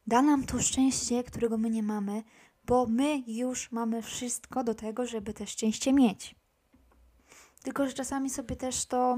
da 0.10 0.22
nam 0.22 0.44
to 0.44 0.60
szczęście, 0.60 1.24
którego 1.24 1.58
my 1.58 1.70
nie 1.70 1.84
mamy, 1.84 2.24
bo 2.66 2.86
my 2.86 3.24
już 3.28 3.72
mamy 3.72 4.02
wszystko 4.02 4.64
do 4.64 4.76
tego, 4.76 5.06
żeby 5.06 5.34
te 5.34 5.48
szczęście 5.48 5.94
mieć. 5.94 6.36
Tylko, 7.64 7.88
że 7.88 7.94
czasami 7.94 8.30
sobie 8.30 8.56
też 8.56 8.86
to 8.86 9.18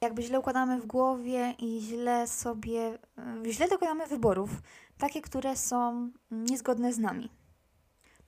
jakby 0.00 0.22
źle 0.22 0.40
układamy 0.40 0.80
w 0.80 0.86
głowie 0.86 1.54
i 1.58 1.80
źle 1.80 2.26
sobie, 2.26 2.98
e, 3.18 3.52
źle 3.52 3.68
dokonamy 3.68 4.06
wyborów, 4.06 4.50
takie, 4.98 5.22
które 5.22 5.56
są 5.56 6.10
niezgodne 6.30 6.92
z 6.92 6.98
nami. 6.98 7.30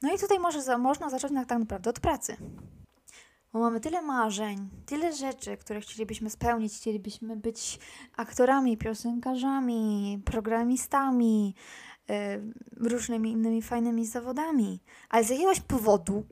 No 0.02 0.14
i 0.14 0.18
tutaj 0.18 0.38
może 0.38 0.62
za, 0.62 0.78
można 0.78 1.10
zacząć 1.10 1.32
tak 1.48 1.58
naprawdę 1.58 1.90
od 1.90 2.00
pracy. 2.00 2.36
Bo 3.52 3.60
mamy 3.60 3.80
tyle 3.80 4.02
marzeń, 4.02 4.68
tyle 4.86 5.12
rzeczy, 5.12 5.56
które 5.56 5.80
chcielibyśmy 5.80 6.30
spełnić. 6.30 6.76
Chcielibyśmy 6.76 7.36
być 7.36 7.78
aktorami, 8.16 8.76
piosenkarzami, 8.76 10.22
programistami, 10.24 11.54
różnymi 12.76 13.30
innymi 13.30 13.62
fajnymi 13.62 14.06
zawodami. 14.06 14.80
Ale 15.08 15.24
z 15.24 15.30
jakiegoś 15.30 15.60
powodu 15.60 16.24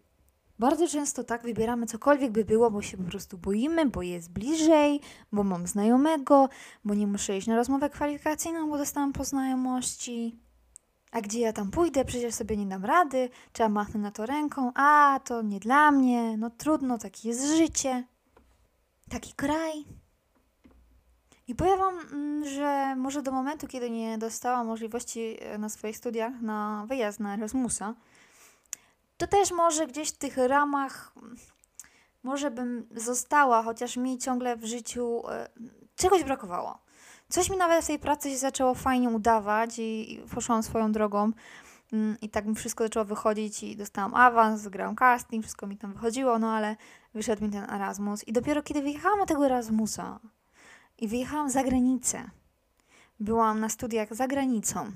bardzo 0.59 0.89
często 0.89 1.25
tak 1.25 1.43
wybieramy 1.43 1.87
cokolwiek 1.87 2.33
by 2.33 2.45
było, 2.45 2.71
bo 2.71 2.83
się 2.83 2.97
po 2.97 3.03
prostu 3.05 3.39
boimy, 3.39 3.87
bo 3.87 4.03
jest 4.03 4.33
bliżej, 4.33 5.01
bo 5.33 5.45
mam 5.45 5.67
znajomego, 5.67 6.49
bo 6.85 6.95
nie 6.95 7.07
muszę 7.07 7.37
iść 7.37 7.47
na 7.47 7.57
rozmowę 7.57 7.91
kwalifikacyjną, 7.91 8.71
bo 8.71 8.79
dostałam 8.79 9.13
po 9.13 9.25
znajomości. 9.25 10.39
A 11.13 11.21
gdzie 11.21 11.41
ja 11.41 11.53
tam 11.53 11.71
pójdę? 11.71 12.05
Przecież 12.05 12.35
sobie 12.35 12.57
nie 12.57 12.67
dam 12.67 12.85
rady, 12.85 13.29
trzeba 13.53 13.69
machnąć 13.69 14.03
na 14.03 14.11
to 14.11 14.27
ręką, 14.27 14.73
a 14.75 15.21
to 15.25 15.43
nie 15.43 15.61
dla 15.61 15.91
mnie, 15.91 16.37
no 16.37 16.51
trudno, 16.51 16.99
takie 16.99 17.29
jest 17.29 17.57
życie, 17.57 18.05
taki 19.09 19.33
kraj. 19.33 19.85
I 21.49 21.55
powiem 21.55 21.79
Wam, 21.79 21.99
mm, 21.99 22.45
że 22.49 22.97
może 22.97 23.23
do 23.23 23.33
momentu, 23.33 23.67
kiedy 23.67 23.91
nie 23.91 24.19
dostałam 24.19 24.67
możliwości 24.67 25.37
e, 25.41 25.59
na 25.59 25.69
swoich 25.69 25.97
studiach 25.97 26.41
na 26.41 26.85
wyjazd 26.89 27.21
na 27.21 27.35
Erasmusa, 27.35 27.95
to 29.17 29.27
też 29.27 29.51
może 29.51 29.87
gdzieś 29.87 30.09
w 30.09 30.19
tych 30.19 30.37
ramach, 30.37 31.13
mm, 31.17 31.37
może 32.23 32.51
bym 32.51 32.89
została, 32.97 33.63
chociaż 33.63 33.97
mi 33.97 34.19
ciągle 34.19 34.57
w 34.57 34.65
życiu 34.65 35.23
e, 35.29 35.49
czegoś 35.97 36.25
brakowało. 36.25 36.79
Coś 37.29 37.51
mi 37.51 37.57
nawet 37.57 37.85
w 37.85 37.87
tej 37.87 37.99
pracy 37.99 38.31
się 38.31 38.37
zaczęło 38.37 38.75
fajnie 38.75 39.09
udawać 39.09 39.79
i, 39.79 40.21
poszłam 40.35 40.63
swoją 40.63 40.93
drogą. 40.93 41.33
Mm, 41.93 42.17
I 42.21 42.29
tak 42.29 42.47
mi 42.47 42.55
wszystko 42.55 42.85
zaczęło 42.85 43.05
wychodzić 43.05 43.63
i 43.63 43.77
dostałam 43.77 44.15
awans, 44.15 44.69
grałam 44.69 44.97
casting, 44.97 45.45
wszystko 45.45 45.67
mi 45.67 45.77
tam 45.77 45.93
wychodziło, 45.93 46.39
no 46.39 46.53
ale 46.53 46.77
wyszedł 47.15 47.45
mi 47.45 47.51
ten 47.51 47.71
Erasmus. 47.71 48.29
I 48.29 48.33
dopiero 48.33 48.63
kiedy 48.63 48.83
wyjechałam 48.83 49.19
na 49.19 49.27
tego 49.27 49.47
Erasmusa 49.47 50.21
i 50.99 51.09
wyjechałam 51.09 51.51
za 51.51 51.65
granicę, 51.65 52.31
byłam 53.21 53.61
na 53.61 53.69
studiach 53.69 54.15
za 54.15 54.29
granicą, 54.29 54.93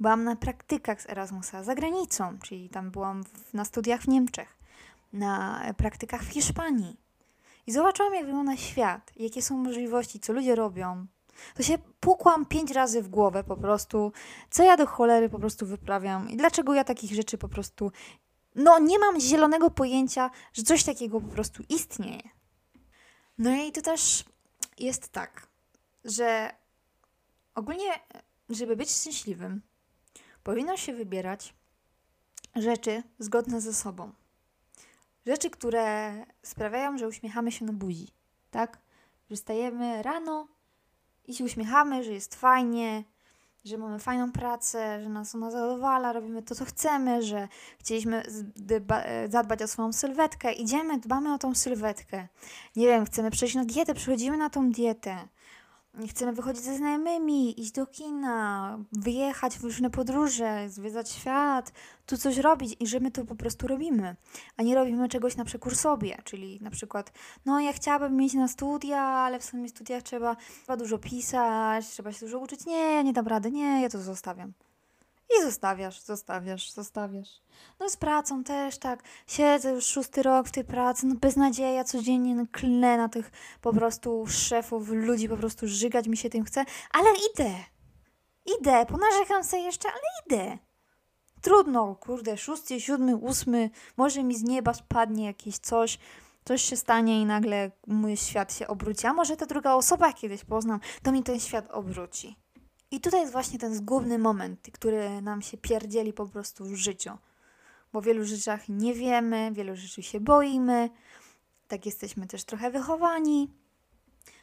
byłam 0.00 0.24
na 0.24 0.36
praktykach 0.36 1.02
z 1.02 1.10
Erasmusa 1.10 1.64
za 1.64 1.74
granicą, 1.74 2.38
czyli 2.42 2.68
tam 2.68 2.90
byłam 2.90 3.24
w, 3.24 3.54
na 3.54 3.64
studiach 3.64 4.02
w 4.02 4.08
Niemczech, 4.08 4.58
na 5.12 5.62
praktykach 5.76 6.22
w 6.22 6.28
Hiszpanii. 6.28 6.96
I 7.66 7.72
zobaczyłam, 7.72 8.14
jak 8.14 8.26
wygląda 8.26 8.56
świat, 8.56 9.12
jakie 9.16 9.42
są 9.42 9.56
możliwości, 9.56 10.20
co 10.20 10.32
ludzie 10.32 10.54
robią, 10.54 11.06
to 11.54 11.62
się 11.62 11.78
pukłam 12.00 12.46
pięć 12.46 12.70
razy 12.70 13.02
w 13.02 13.08
głowę 13.08 13.44
po 13.44 13.56
prostu, 13.56 14.12
co 14.50 14.64
ja 14.64 14.76
do 14.76 14.86
cholery 14.86 15.28
po 15.28 15.38
prostu 15.38 15.66
wyprawiam 15.66 16.30
i 16.30 16.36
dlaczego 16.36 16.74
ja 16.74 16.84
takich 16.84 17.14
rzeczy 17.14 17.38
po 17.38 17.48
prostu, 17.48 17.92
no 18.54 18.78
nie 18.78 18.98
mam 18.98 19.20
zielonego 19.20 19.70
pojęcia, 19.70 20.30
że 20.52 20.62
coś 20.62 20.84
takiego 20.84 21.20
po 21.20 21.28
prostu 21.28 21.62
istnieje. 21.68 22.22
No 23.38 23.56
i 23.56 23.72
to 23.72 23.82
też 23.82 24.24
jest 24.78 25.08
tak, 25.08 25.46
że 26.04 26.50
ogólnie, 27.54 27.90
żeby 28.48 28.76
być 28.76 28.90
szczęśliwym, 28.90 29.62
powinno 30.42 30.76
się 30.76 30.92
wybierać 30.92 31.54
rzeczy 32.54 33.02
zgodne 33.18 33.60
ze 33.60 33.74
sobą. 33.74 34.12
Rzeczy, 35.26 35.50
które 35.50 36.14
sprawiają, 36.42 36.98
że 36.98 37.08
uśmiechamy 37.08 37.52
się 37.52 37.64
na 37.64 37.72
buzi, 37.72 38.08
tak? 38.50 38.78
Że 39.30 39.36
stajemy 39.36 40.02
rano 40.02 40.48
i 41.24 41.34
się 41.34 41.44
uśmiechamy, 41.44 42.04
że 42.04 42.12
jest 42.12 42.34
fajnie, 42.34 43.04
że 43.66 43.78
mamy 43.78 43.98
fajną 43.98 44.32
pracę, 44.32 45.02
że 45.02 45.08
nas 45.08 45.34
ona 45.34 45.50
zadowala, 45.50 46.12
robimy 46.12 46.42
to, 46.42 46.54
co 46.54 46.64
chcemy, 46.64 47.22
że 47.22 47.48
chcieliśmy 47.78 48.22
zadbać 49.28 49.62
o 49.62 49.68
swoją 49.68 49.92
sylwetkę, 49.92 50.52
idziemy, 50.52 50.98
dbamy 50.98 51.34
o 51.34 51.38
tą 51.38 51.54
sylwetkę. 51.54 52.28
Nie 52.76 52.86
wiem, 52.86 53.04
chcemy 53.04 53.30
przejść 53.30 53.54
na 53.54 53.64
dietę, 53.64 53.94
przychodzimy 53.94 54.36
na 54.36 54.50
tą 54.50 54.70
dietę 54.70 55.28
chcemy 56.08 56.32
wychodzić 56.32 56.62
ze 56.62 56.76
znajomymi, 56.76 57.60
iść 57.60 57.72
do 57.72 57.86
kina, 57.86 58.78
wyjechać 58.92 59.58
w 59.58 59.64
różne 59.64 59.90
podróże, 59.90 60.68
zwiedzać 60.68 61.10
świat, 61.10 61.72
tu 62.06 62.16
coś 62.16 62.36
robić 62.36 62.76
i 62.80 62.86
że 62.86 63.00
my 63.00 63.10
to 63.10 63.24
po 63.24 63.34
prostu 63.34 63.68
robimy, 63.68 64.16
a 64.56 64.62
nie 64.62 64.74
robimy 64.74 65.08
czegoś 65.08 65.36
na 65.36 65.44
przekór 65.44 65.76
sobie, 65.76 66.18
czyli 66.24 66.58
na 66.62 66.70
przykład, 66.70 67.12
no 67.44 67.60
ja 67.60 67.72
chciałabym 67.72 68.16
mieć 68.16 68.34
na 68.34 68.48
studia, 68.48 69.00
ale 69.00 69.38
w 69.38 69.44
samych 69.44 69.70
studiach 69.70 70.02
trzeba, 70.02 70.36
trzeba 70.62 70.76
dużo 70.76 70.98
pisać, 70.98 71.86
trzeba 71.86 72.12
się 72.12 72.26
dużo 72.26 72.38
uczyć, 72.38 72.66
nie, 72.66 73.04
nie 73.04 73.12
dam 73.12 73.26
rady, 73.26 73.50
nie, 73.50 73.82
ja 73.82 73.88
to 73.88 73.98
zostawiam. 73.98 74.52
I 75.38 75.42
zostawiasz, 75.42 76.00
zostawiasz, 76.00 76.70
zostawiasz. 76.72 77.40
No 77.80 77.90
z 77.90 77.96
pracą 77.96 78.44
też 78.44 78.78
tak. 78.78 79.02
Siedzę 79.26 79.70
już 79.70 79.84
szósty 79.84 80.22
rok 80.22 80.48
w 80.48 80.52
tej 80.52 80.64
pracy, 80.64 81.06
no 81.06 81.14
beznadzieja, 81.14 81.84
codziennie 81.84 82.34
no, 82.34 82.44
klnę 82.52 82.96
na 82.96 83.08
tych 83.08 83.30
po 83.60 83.72
prostu 83.72 84.26
szefów, 84.26 84.88
ludzi, 84.88 85.28
po 85.28 85.36
prostu 85.36 85.68
żygać 85.68 86.08
mi 86.08 86.16
się 86.16 86.30
tym 86.30 86.44
chce, 86.44 86.64
ale 86.92 87.08
idę. 87.32 87.54
Idę, 88.60 88.86
ponarzekam 88.86 89.44
sobie 89.44 89.62
jeszcze, 89.62 89.88
ale 89.88 90.00
idę. 90.26 90.58
Trudno, 91.40 91.94
kurde, 91.94 92.36
szósty, 92.36 92.80
siódmy, 92.80 93.16
ósmy, 93.16 93.70
może 93.96 94.22
mi 94.22 94.34
z 94.34 94.42
nieba 94.42 94.74
spadnie 94.74 95.26
jakieś 95.26 95.58
coś, 95.58 95.98
coś 96.44 96.62
się 96.62 96.76
stanie 96.76 97.20
i 97.20 97.24
nagle 97.24 97.70
mój 97.86 98.16
świat 98.16 98.54
się 98.54 98.66
obróci. 98.66 99.06
A 99.06 99.12
może 99.12 99.36
ta 99.36 99.46
druga 99.46 99.74
osoba 99.74 100.12
kiedyś 100.12 100.44
poznam, 100.44 100.80
to 101.02 101.12
mi 101.12 101.22
ten 101.22 101.40
świat 101.40 101.70
obróci. 101.70 102.36
I 102.90 103.00
tutaj 103.00 103.20
jest 103.20 103.32
właśnie 103.32 103.58
ten 103.58 103.74
zgubny 103.74 104.18
moment, 104.18 104.68
który 104.72 105.22
nam 105.22 105.42
się 105.42 105.56
pierdzieli 105.56 106.12
po 106.12 106.26
prostu 106.26 106.64
w 106.64 106.74
życiu. 106.74 107.10
Bo 107.92 108.00
w 108.00 108.04
wielu 108.04 108.24
rzeczach 108.24 108.68
nie 108.68 108.94
wiemy, 108.94 109.50
wielu 109.52 109.76
rzeczy 109.76 110.02
się 110.02 110.20
boimy, 110.20 110.90
tak 111.68 111.86
jesteśmy 111.86 112.26
też 112.26 112.44
trochę 112.44 112.70
wychowani. 112.70 113.50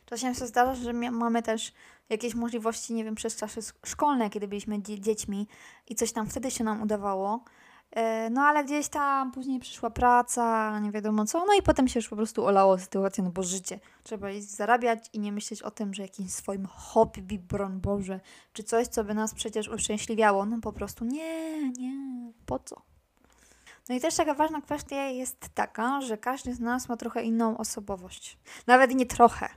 Czasem 0.06 0.36
się 0.36 0.48
zdarza, 0.48 0.76
że 0.76 0.94
mamy 0.94 1.44
też 1.44 1.74
jakieś 2.10 2.36
możliwości, 2.36 2.94
nie 2.94 3.04
wiem, 3.04 3.16
przez 3.16 3.36
czasy 3.36 3.62
szkolne, 3.86 4.30
kiedy 4.30 4.48
byliśmy 4.48 4.82
dziećmi 4.82 5.48
i 5.90 5.96
coś 5.96 6.12
tam 6.12 6.28
wtedy 6.28 6.52
się 6.52 6.64
nam 6.64 6.82
udawało, 6.82 7.44
no 8.32 8.42
ale 8.42 8.64
gdzieś 8.64 8.88
tam 8.88 9.32
później 9.32 9.60
przyszła 9.60 9.90
praca, 9.90 10.80
nie 10.80 10.92
wiadomo 10.92 11.26
co, 11.26 11.46
no 11.46 11.54
i 11.60 11.62
potem 11.62 11.88
się 11.88 12.00
już 12.00 12.10
po 12.10 12.16
prostu 12.16 12.46
olało 12.46 12.80
sytuację, 12.80 13.24
no 13.24 13.30
bo 13.30 13.44
życie. 13.44 13.80
Trzeba 14.04 14.32
iść 14.32 14.48
zarabiać 14.50 15.10
i 15.14 15.20
nie 15.20 15.32
myśleć 15.32 15.62
o 15.62 15.72
tym, 15.72 15.94
że 15.94 16.02
jakimś 16.02 16.32
swoim 16.32 16.66
hobby, 16.66 17.40
broń 17.40 17.80
Boże, 17.80 18.20
czy 18.54 18.64
coś, 18.64 18.88
co 18.88 19.04
by 19.04 19.14
nas 19.14 19.34
przecież 19.34 19.68
uszczęśliwiało. 19.68 20.46
No 20.46 20.60
po 20.62 20.74
prostu 20.74 21.06
nie, 21.06 21.72
nie, 21.72 22.32
po 22.46 22.60
co? 22.60 22.82
No 23.90 23.96
i 23.96 24.00
też 24.00 24.16
taka 24.16 24.34
ważna 24.34 24.62
kwestia 24.62 24.96
jest 24.96 25.50
taka, 25.54 26.02
że 26.02 26.18
każdy 26.18 26.54
z 26.54 26.60
nas 26.60 26.90
ma 26.90 26.98
trochę 26.98 27.24
inną 27.24 27.58
osobowość. 27.58 28.38
Nawet 28.68 28.96
nie 28.96 29.06
trochę, 29.06 29.50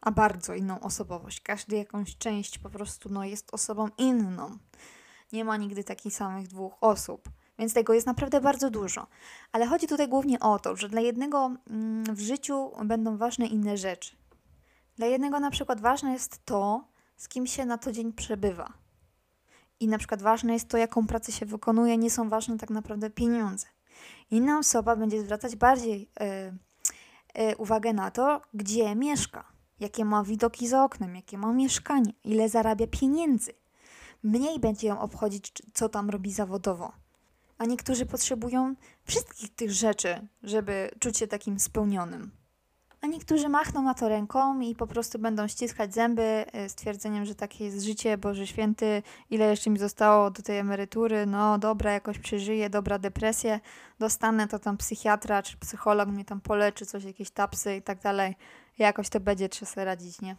a 0.00 0.10
bardzo 0.10 0.54
inną 0.54 0.80
osobowość. 0.80 1.40
Każdy 1.40 1.76
jakąś 1.76 2.16
część 2.16 2.58
po 2.58 2.70
prostu 2.70 3.08
no, 3.08 3.24
jest 3.24 3.54
osobą 3.54 3.88
inną. 3.98 4.58
Nie 5.32 5.44
ma 5.44 5.56
nigdy 5.56 5.84
takich 5.84 6.14
samych 6.14 6.48
dwóch 6.48 6.76
osób. 6.80 7.28
Więc 7.58 7.74
tego 7.74 7.94
jest 7.94 8.06
naprawdę 8.06 8.40
bardzo 8.40 8.70
dużo. 8.70 9.06
Ale 9.52 9.66
chodzi 9.66 9.86
tutaj 9.86 10.08
głównie 10.08 10.40
o 10.40 10.58
to, 10.58 10.76
że 10.76 10.88
dla 10.88 11.00
jednego 11.00 11.50
mm, 11.70 12.04
w 12.04 12.20
życiu 12.20 12.70
będą 12.84 13.16
ważne 13.16 13.46
inne 13.46 13.76
rzeczy. 13.76 14.16
Dla 14.96 15.06
jednego 15.06 15.40
na 15.40 15.50
przykład 15.50 15.80
ważne 15.80 16.12
jest 16.12 16.44
to, 16.44 16.84
z 17.16 17.28
kim 17.28 17.46
się 17.46 17.66
na 17.66 17.78
co 17.78 17.92
dzień 17.92 18.12
przebywa. 18.12 18.72
I 19.80 19.88
na 19.88 19.98
przykład 19.98 20.22
ważne 20.22 20.52
jest 20.52 20.68
to, 20.68 20.76
jaką 20.78 21.06
pracę 21.06 21.32
się 21.32 21.46
wykonuje, 21.46 21.98
nie 21.98 22.10
są 22.10 22.28
ważne 22.28 22.58
tak 22.58 22.70
naprawdę 22.70 23.10
pieniądze. 23.10 23.66
Inna 24.30 24.58
osoba 24.58 24.96
będzie 24.96 25.20
zwracać 25.22 25.56
bardziej 25.56 26.10
yy, 26.20 27.44
yy, 27.44 27.56
uwagę 27.56 27.92
na 27.92 28.10
to, 28.10 28.42
gdzie 28.54 28.94
mieszka, 28.94 29.44
jakie 29.80 30.04
ma 30.04 30.24
widoki 30.24 30.68
za 30.68 30.84
oknem, 30.84 31.16
jakie 31.16 31.38
ma 31.38 31.52
mieszkanie, 31.52 32.12
ile 32.24 32.48
zarabia 32.48 32.86
pieniędzy. 32.86 33.52
Mniej 34.22 34.60
będzie 34.60 34.88
ją 34.88 35.00
obchodzić, 35.00 35.52
co 35.74 35.88
tam 35.88 36.10
robi 36.10 36.32
zawodowo 36.32 37.05
a 37.58 37.64
niektórzy 37.64 38.06
potrzebują 38.06 38.74
wszystkich 39.04 39.54
tych 39.54 39.72
rzeczy, 39.72 40.26
żeby 40.42 40.90
czuć 40.98 41.18
się 41.18 41.26
takim 41.26 41.60
spełnionym. 41.60 42.30
A 43.00 43.06
niektórzy 43.06 43.48
machną 43.48 43.82
na 43.82 43.94
to 43.94 44.08
ręką 44.08 44.60
i 44.60 44.74
po 44.74 44.86
prostu 44.86 45.18
będą 45.18 45.48
ściskać 45.48 45.94
zęby 45.94 46.22
e, 46.22 46.68
twierdzeniem, 46.68 47.24
że 47.24 47.34
takie 47.34 47.64
jest 47.64 47.82
życie, 47.82 48.18
Boże 48.18 48.46
Święty, 48.46 49.02
ile 49.30 49.50
jeszcze 49.50 49.70
mi 49.70 49.78
zostało 49.78 50.30
do 50.30 50.42
tej 50.42 50.58
emerytury, 50.58 51.26
no 51.26 51.58
dobra, 51.58 51.92
jakoś 51.92 52.18
przeżyję, 52.18 52.70
dobra 52.70 52.98
depresję, 52.98 53.60
dostanę 53.98 54.48
to 54.48 54.58
tam 54.58 54.76
psychiatra 54.76 55.42
czy 55.42 55.56
psycholog 55.56 56.08
mnie 56.08 56.24
tam 56.24 56.40
poleczy, 56.40 56.86
coś, 56.86 57.04
jakieś 57.04 57.30
tapsy 57.30 57.76
i 57.76 57.82
tak 57.82 58.00
dalej. 58.00 58.36
Jakoś 58.78 59.08
to 59.08 59.20
będzie, 59.20 59.48
trzeba 59.48 59.70
sobie 59.70 59.84
radzić, 59.84 60.20
nie? 60.20 60.36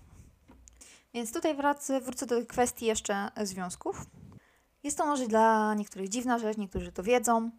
Więc 1.13 1.33
tutaj 1.33 1.55
wracę, 1.55 2.01
wrócę 2.01 2.25
do 2.25 2.45
kwestii 2.45 2.86
jeszcze 2.86 3.31
związków. 3.43 4.05
Jest 4.84 4.98
to 4.98 5.05
może 5.05 5.27
dla 5.27 5.74
niektórych 5.74 6.10
dziwna 6.10 6.39
rzecz, 6.39 6.57
niektórzy 6.57 6.91
to 6.91 7.03
wiedzą, 7.03 7.51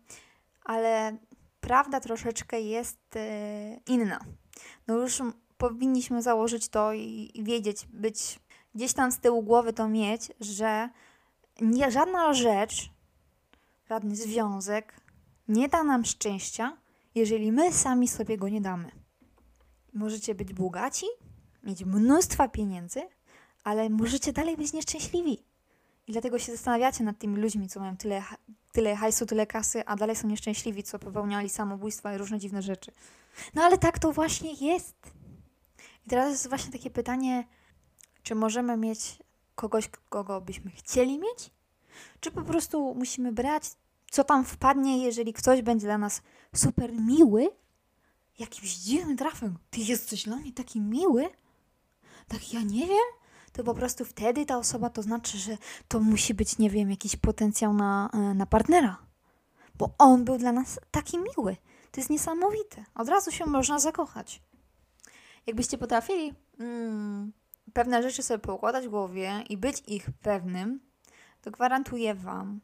ale 0.65 1.17
prawda 1.61 2.01
troszeczkę 2.01 2.61
jest 2.61 3.17
e, 3.17 3.77
inna. 3.87 4.21
No 4.87 4.95
już 4.95 5.23
powinniśmy 5.59 6.23
założyć 6.23 6.69
to 6.69 6.93
i, 6.93 7.33
wiedzieć, 7.43 7.87
być 7.87 8.41
gdzieś 8.75 8.93
tam 8.93 9.13
z 9.13 9.19
tyłu 9.19 9.43
głowy 9.43 9.73
to 9.73 9.89
mieć, 9.89 10.33
że 10.41 10.89
nie, 11.61 11.91
żadna 11.91 12.35
rzecz, 12.35 12.91
żaden 13.89 14.17
związek 14.17 15.01
nie 15.49 15.69
da 15.69 15.85
nam 15.85 16.05
szczęścia, 16.05 16.77
jeżeli 17.15 17.53
my 17.53 17.73
sami 17.73 18.09
sobie 18.09 18.37
go 18.37 18.49
nie 18.49 18.61
damy. 18.61 18.91
Możecie 19.93 20.35
być 20.35 20.53
bogaci, 20.53 21.07
mieć 21.63 21.85
mnóstwo 21.85 22.49
pieniędzy, 22.49 23.01
ale 23.65 23.91
możecie 23.91 24.33
dalej 24.33 24.57
być 24.57 24.73
nieszczęśliwi. 24.73 25.48
I 26.09 26.13
dlatego 26.13 26.39
się 26.39 26.53
zastanawiacie 26.53 27.05
nad 27.05 27.19
tymi 27.19 27.37
ludźmi, 27.37 27.69
co 27.69 27.81
mają 27.81 27.97
tyle, 27.97 28.23
tyle 28.73 28.97
hajsu, 28.97 29.27
tyle 29.27 29.47
kasy, 29.47 29.87
a 29.87 29.97
dalej 29.97 30.17
są 30.17 30.29
nieszczęśliwi, 30.29 30.83
co 30.83 30.99
popełniali 30.99 31.49
samobójstwa 31.49 32.15
i 32.15 32.19
różne 32.19 32.39
dziwne 32.39 32.63
rzeczy. 32.63 32.93
No 33.55 33.63
ale 33.63 33.79
tak 33.79 33.99
to 33.99 34.13
właśnie 34.13 34.53
jest. 34.53 34.97
I 36.07 36.09
teraz 36.09 36.31
jest 36.31 36.49
właśnie 36.49 36.73
takie 36.73 36.91
pytanie, 36.91 37.45
czy 38.23 38.35
możemy 38.35 38.77
mieć 38.77 39.19
kogoś, 39.55 39.89
kogo 40.09 40.41
byśmy 40.41 40.71
chcieli 40.71 41.19
mieć? 41.19 41.51
Czy 42.21 42.31
po 42.31 42.43
prostu 42.43 42.95
musimy 42.95 43.33
brać, 43.33 43.65
co 44.11 44.25
tam 44.25 44.45
wpadnie, 44.45 45.05
jeżeli 45.05 45.33
ktoś 45.33 45.63
będzie 45.63 45.87
dla 45.87 45.99
nas 45.99 46.23
super 46.55 46.93
miły? 46.93 47.51
Jakimś 48.39 48.75
dziwnym 48.75 49.17
trafem. 49.17 49.59
Ty 49.71 49.81
jesteś 49.81 50.25
dla 50.25 50.37
mnie 50.37 50.53
taki 50.53 50.81
miły? 50.81 51.29
Tak 52.29 52.53
ja 52.53 52.63
nie 52.63 52.87
wiem? 52.87 53.18
To 53.59 53.65
po 53.65 53.75
prostu 53.75 54.05
wtedy 54.05 54.47
ta 54.47 54.59
osoba 54.59 54.91
to 54.91 55.03
znaczy, 55.03 55.39
że 55.39 55.59
to 55.89 56.01
musi 56.01 56.35
być, 56.35 56.59
nie 56.59 56.71
wiem, 56.71 56.91
jakiś 56.91 57.17
potencjał 57.17 57.75
na, 57.75 58.11
e, 58.13 58.19
na 58.35 58.47
partnera. 58.47 58.99
Bo 59.75 59.91
on 59.99 60.25
był 60.25 60.39
dla 60.39 60.53
nas 60.53 60.81
taki 60.91 61.19
miły. 61.19 61.57
To 61.91 62.01
jest 62.01 62.11
niesamowite. 62.11 62.85
Od 62.95 63.09
razu 63.09 63.31
się 63.31 63.47
można 63.47 63.79
zakochać. 63.79 64.43
Jakbyście 65.47 65.79
potrafili 65.79 66.35
mm, 66.59 67.33
pewne 67.73 68.03
rzeczy 68.03 68.23
sobie 68.23 68.39
poukładać 68.39 68.87
w 68.87 68.91
głowie 68.91 69.45
i 69.49 69.57
być 69.57 69.83
ich 69.87 70.09
pewnym, 70.23 70.81
to 71.43 71.51
gwarantuję 71.51 72.15
Wam, 72.15 72.61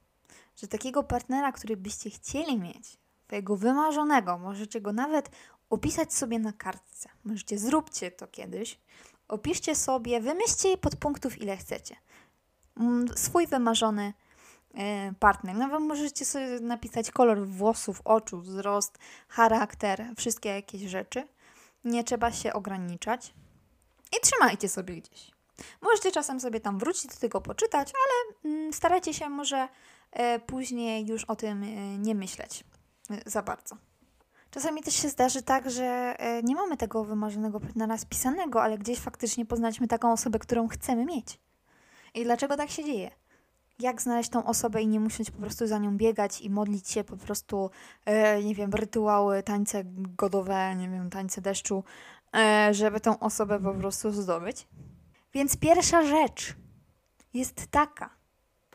że 0.56 0.68
takiego 0.68 1.02
partnera, 1.02 1.52
który 1.52 1.76
byście 1.76 2.10
chcieli 2.10 2.58
mieć, 2.58 2.98
tego 3.26 3.56
wymarzonego, 3.56 4.38
możecie 4.38 4.80
go 4.80 4.92
nawet 4.92 5.30
opisać 5.70 6.14
sobie 6.14 6.38
na 6.38 6.52
kartce. 6.52 7.08
Możecie, 7.24 7.58
zróbcie 7.58 8.10
to 8.10 8.26
kiedyś. 8.26 8.78
Opiszcie 9.28 9.74
sobie, 9.74 10.20
wymyślcie 10.20 10.76
podpunktów 10.76 11.38
ile 11.38 11.56
chcecie. 11.56 11.96
Mm, 12.76 13.08
swój 13.16 13.46
wymarzony 13.46 14.12
e, 14.74 15.12
partner. 15.20 15.56
Nawet 15.56 15.80
możecie 15.80 16.24
sobie 16.24 16.60
napisać 16.60 17.10
kolor 17.10 17.46
włosów, 17.46 18.00
oczu, 18.04 18.40
wzrost, 18.40 18.98
charakter, 19.28 20.06
wszystkie 20.16 20.48
jakieś 20.48 20.82
rzeczy. 20.82 21.28
Nie 21.84 22.04
trzeba 22.04 22.32
się 22.32 22.52
ograniczać. 22.52 23.34
I 24.18 24.20
trzymajcie 24.22 24.68
sobie 24.68 24.94
gdzieś. 24.96 25.30
Możecie 25.82 26.12
czasem 26.12 26.40
sobie 26.40 26.60
tam 26.60 26.78
wrócić 26.78 27.06
do 27.06 27.16
tego 27.16 27.40
poczytać, 27.40 27.92
ale 27.94 28.52
mm, 28.54 28.72
starajcie 28.72 29.14
się 29.14 29.28
może 29.28 29.68
e, 30.12 30.38
później 30.38 31.06
już 31.06 31.24
o 31.24 31.36
tym 31.36 31.62
e, 31.62 31.98
nie 31.98 32.14
myśleć 32.14 32.64
za 33.26 33.42
bardzo. 33.42 33.76
Czasami 34.54 34.82
też 34.82 34.94
się 34.94 35.08
zdarzy 35.08 35.42
tak, 35.42 35.70
że 35.70 36.16
nie 36.44 36.54
mamy 36.54 36.76
tego 36.76 37.04
wymarzonego 37.04 37.60
partnera 37.60 37.98
spisanego, 37.98 38.62
ale 38.62 38.78
gdzieś 38.78 38.98
faktycznie 38.98 39.46
poznaliśmy 39.46 39.88
taką 39.88 40.12
osobę, 40.12 40.38
którą 40.38 40.68
chcemy 40.68 41.04
mieć. 41.04 41.40
I 42.14 42.24
dlaczego 42.24 42.56
tak 42.56 42.70
się 42.70 42.84
dzieje? 42.84 43.10
Jak 43.78 44.02
znaleźć 44.02 44.30
tą 44.30 44.44
osobę 44.44 44.82
i 44.82 44.86
nie 44.86 45.00
musieć 45.00 45.30
po 45.30 45.38
prostu 45.38 45.66
za 45.66 45.78
nią 45.78 45.96
biegać 45.96 46.40
i 46.40 46.50
modlić 46.50 46.90
się 46.90 47.04
po 47.04 47.16
prostu, 47.16 47.70
nie 48.44 48.54
wiem, 48.54 48.74
rytuały, 48.74 49.42
tańce 49.42 49.82
godowe, 50.16 50.74
nie 50.76 50.88
wiem, 50.88 51.10
tańce 51.10 51.40
deszczu, 51.40 51.84
żeby 52.70 53.00
tą 53.00 53.18
osobę 53.18 53.60
po 53.60 53.74
prostu 53.74 54.10
zdobyć? 54.10 54.68
Więc 55.32 55.56
pierwsza 55.56 56.02
rzecz 56.02 56.54
jest 57.34 57.66
taka, 57.70 58.10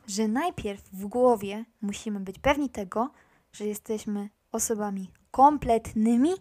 że 0.07 0.27
najpierw 0.27 0.83
w 0.93 1.05
głowie 1.05 1.65
musimy 1.81 2.19
być 2.19 2.39
pewni 2.39 2.69
tego, 2.69 3.11
że 3.51 3.65
jesteśmy 3.65 4.29
osobami 4.51 5.11
kompletnymi 5.31 6.31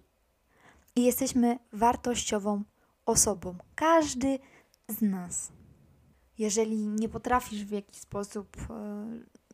i 0.96 1.04
jesteśmy 1.04 1.58
wartościową 1.72 2.62
osobą. 3.06 3.54
Każdy 3.74 4.38
z 4.88 5.02
nas. 5.02 5.52
Jeżeli 6.38 6.88
nie 6.88 7.08
potrafisz 7.08 7.64
w 7.64 7.70
jakiś 7.70 7.96
sposób, 7.96 8.56
e, 8.70 9.06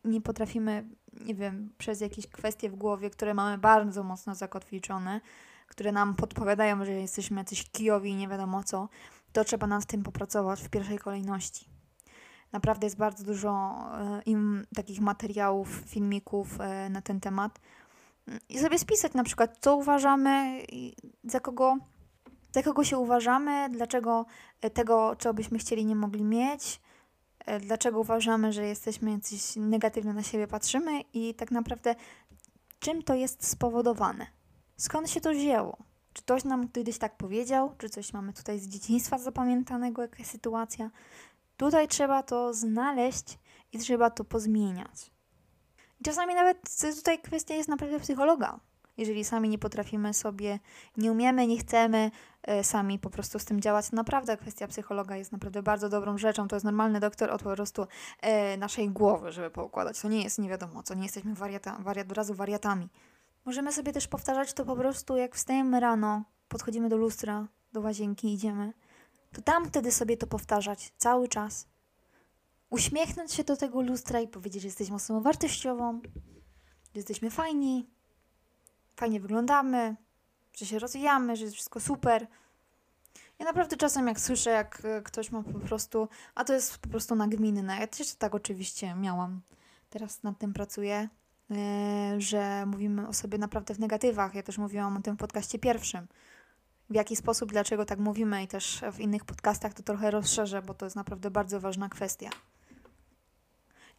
nie 0.05 0.21
potrafimy, 0.21 0.85
nie 1.25 1.35
wiem, 1.35 1.73
przez 1.77 2.01
jakieś 2.01 2.27
kwestie 2.27 2.69
w 2.69 2.75
głowie, 2.75 3.09
które 3.09 3.33
mamy 3.33 3.57
bardzo 3.57 4.03
mocno 4.03 4.35
zakotwiczone, 4.35 5.21
które 5.67 5.91
nam 5.91 6.15
podpowiadają, 6.15 6.85
że 6.85 6.91
jesteśmy 6.91 7.37
jacyś 7.37 7.69
kijowi 7.71 8.09
i 8.09 8.15
nie 8.15 8.27
wiadomo 8.27 8.63
co, 8.63 8.89
to 9.33 9.43
trzeba 9.43 9.67
nad 9.67 9.85
tym 9.85 10.03
popracować 10.03 10.61
w 10.61 10.69
pierwszej 10.69 10.99
kolejności. 10.99 11.69
Naprawdę 12.51 12.85
jest 12.85 12.97
bardzo 12.97 13.23
dużo 13.23 13.49
e, 13.49 14.21
im 14.25 14.65
takich 14.75 15.01
materiałów, 15.01 15.83
filmików 15.87 16.61
e, 16.61 16.89
na 16.89 17.01
ten 17.01 17.19
temat. 17.19 17.59
I 18.49 18.59
sobie 18.59 18.79
spisać 18.79 19.13
na 19.13 19.23
przykład, 19.23 19.57
co 19.61 19.75
uważamy, 19.75 20.63
za 21.23 21.39
kogo, 21.39 21.77
za 22.51 22.63
kogo 22.63 22.83
się 22.83 22.97
uważamy, 22.97 23.69
dlaczego 23.69 24.25
e, 24.61 24.69
tego, 24.69 25.15
co 25.19 25.33
byśmy 25.33 25.57
chcieli, 25.57 25.85
nie 25.85 25.95
mogli 25.95 26.23
mieć, 26.23 26.81
dlaczego 27.61 27.99
uważamy, 27.99 28.53
że 28.53 28.65
jesteśmy 28.65 29.11
jacyś 29.11 29.55
negatywnie 29.55 30.13
na 30.13 30.23
siebie 30.23 30.47
patrzymy 30.47 31.01
i 31.13 31.33
tak 31.33 31.51
naprawdę 31.51 31.95
czym 32.79 33.03
to 33.03 33.13
jest 33.13 33.47
spowodowane. 33.47 34.27
Skąd 34.77 35.09
się 35.09 35.21
to 35.21 35.31
wzięło? 35.31 35.77
Czy 36.13 36.21
ktoś 36.21 36.43
nam 36.43 36.69
kiedyś 36.69 36.97
tak 36.97 37.17
powiedział? 37.17 37.75
Czy 37.77 37.89
coś 37.89 38.13
mamy 38.13 38.33
tutaj 38.33 38.59
z 38.59 38.67
dzieciństwa 38.67 39.17
zapamiętanego, 39.17 40.01
jakaś 40.01 40.25
sytuacja? 40.25 40.91
Tutaj 41.57 41.87
trzeba 41.87 42.23
to 42.23 42.53
znaleźć 42.53 43.39
i 43.73 43.79
trzeba 43.79 44.09
to 44.09 44.23
pozmieniać. 44.23 45.14
Czasami 46.03 46.35
nawet 46.35 46.57
tutaj 46.95 47.19
kwestia 47.19 47.55
jest 47.55 47.69
naprawdę 47.69 47.99
psychologa. 47.99 48.59
Jeżeli 48.97 49.23
sami 49.23 49.49
nie 49.49 49.57
potrafimy 49.57 50.13
sobie, 50.13 50.59
nie 50.97 51.11
umiemy, 51.11 51.47
nie 51.47 51.57
chcemy 51.57 52.11
e, 52.43 52.63
sami 52.63 52.99
po 52.99 53.09
prostu 53.09 53.39
z 53.39 53.45
tym 53.45 53.61
działać, 53.61 53.89
to 53.89 53.95
naprawdę 53.95 54.37
kwestia 54.37 54.67
psychologa 54.67 55.17
jest 55.17 55.31
naprawdę 55.31 55.63
bardzo 55.63 55.89
dobrą 55.89 56.17
rzeczą. 56.17 56.47
To 56.47 56.55
jest 56.55 56.63
normalny 56.63 56.99
doktor 56.99 57.31
od 57.31 57.43
po 57.43 57.53
prostu 57.53 57.87
e, 58.21 58.57
naszej 58.57 58.89
głowy, 58.89 59.31
żeby 59.31 59.49
poukładać. 59.49 60.01
To 60.01 60.07
nie 60.07 60.23
jest 60.23 60.39
nie 60.39 60.49
wiadomo 60.49 60.83
co, 60.83 60.93
nie 60.93 61.03
jesteśmy 61.03 61.33
wariata, 61.33 61.77
wariat, 61.79 62.11
od 62.11 62.17
razu 62.17 62.33
wariatami. 62.33 62.89
Możemy 63.45 63.71
sobie 63.71 63.93
też 63.93 64.07
powtarzać 64.07 64.53
to 64.53 64.65
po 64.65 64.75
prostu, 64.75 65.17
jak 65.17 65.35
wstajemy 65.35 65.79
rano, 65.79 66.23
podchodzimy 66.47 66.89
do 66.89 66.97
lustra, 66.97 67.47
do 67.73 67.81
łazienki, 67.81 68.33
idziemy, 68.33 68.73
to 69.33 69.41
tam 69.41 69.65
wtedy 69.65 69.91
sobie 69.91 70.17
to 70.17 70.27
powtarzać 70.27 70.93
cały 70.97 71.27
czas. 71.27 71.67
Uśmiechnąć 72.75 73.33
się 73.33 73.43
do 73.43 73.57
tego 73.57 73.81
lustra 73.81 74.19
i 74.19 74.27
powiedzieć, 74.27 74.61
że 74.61 74.67
jesteśmy 74.67 74.95
osobą 74.95 75.21
wartościową, 75.21 76.01
że 76.93 76.99
jesteśmy 76.99 77.31
fajni, 77.31 77.89
fajnie 78.95 79.19
wyglądamy, 79.19 79.95
że 80.53 80.65
się 80.65 80.79
rozwijamy, 80.79 81.35
że 81.35 81.43
jest 81.43 81.55
wszystko 81.55 81.79
super. 81.79 82.27
Ja 83.39 83.45
naprawdę 83.45 83.77
czasem 83.77 84.07
jak 84.07 84.19
słyszę, 84.19 84.49
jak 84.49 84.81
ktoś 85.03 85.31
ma 85.31 85.43
po 85.43 85.59
prostu, 85.59 86.07
a 86.35 86.43
to 86.43 86.53
jest 86.53 86.77
po 86.77 86.89
prostu 86.89 87.15
nagminne, 87.15 87.79
ja 87.79 87.87
też 87.87 88.15
tak 88.15 88.35
oczywiście 88.35 88.95
miałam, 88.95 89.41
teraz 89.89 90.23
nad 90.23 90.37
tym 90.37 90.53
pracuję, 90.53 91.09
E, 91.51 92.15
że 92.21 92.65
mówimy 92.65 93.07
o 93.07 93.13
sobie 93.13 93.37
naprawdę 93.37 93.73
w 93.73 93.79
negatywach. 93.79 94.35
Ja 94.35 94.43
też 94.43 94.57
mówiłam 94.57 94.97
o 94.97 95.01
tym 95.01 95.15
w 95.15 95.19
podcaście 95.19 95.59
pierwszym. 95.59 96.07
W 96.89 96.95
jaki 96.95 97.15
sposób, 97.15 97.51
dlaczego 97.51 97.85
tak 97.85 97.99
mówimy 97.99 98.43
i 98.43 98.47
też 98.47 98.81
w 98.93 98.99
innych 98.99 99.25
podcastach 99.25 99.73
to 99.73 99.83
trochę 99.83 100.11
rozszerzę, 100.11 100.61
bo 100.61 100.73
to 100.73 100.85
jest 100.85 100.95
naprawdę 100.95 101.31
bardzo 101.31 101.59
ważna 101.59 101.89
kwestia. 101.89 102.29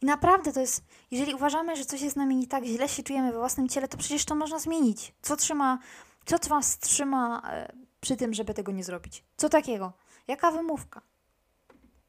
I 0.01 0.05
naprawdę 0.05 0.53
to 0.53 0.59
jest, 0.59 0.83
jeżeli 1.11 1.35
uważamy, 1.35 1.75
że 1.75 1.85
coś 1.85 2.01
jest 2.01 2.13
z 2.13 2.17
nami 2.17 2.35
nie 2.35 2.47
tak, 2.47 2.63
źle 2.63 2.89
się 2.89 3.03
czujemy 3.03 3.31
we 3.31 3.37
własnym 3.37 3.69
ciele, 3.69 3.87
to 3.87 3.97
przecież 3.97 4.25
to 4.25 4.35
można 4.35 4.59
zmienić. 4.59 5.13
Co 5.21 5.35
trzyma, 5.35 5.79
co 6.25 6.37
was 6.49 6.79
trzyma 6.79 7.41
e, 7.45 7.73
przy 7.99 8.15
tym, 8.15 8.33
żeby 8.33 8.53
tego 8.53 8.71
nie 8.71 8.83
zrobić? 8.83 9.23
Co 9.37 9.49
takiego? 9.49 9.93
Jaka 10.27 10.51
wymówka? 10.51 11.01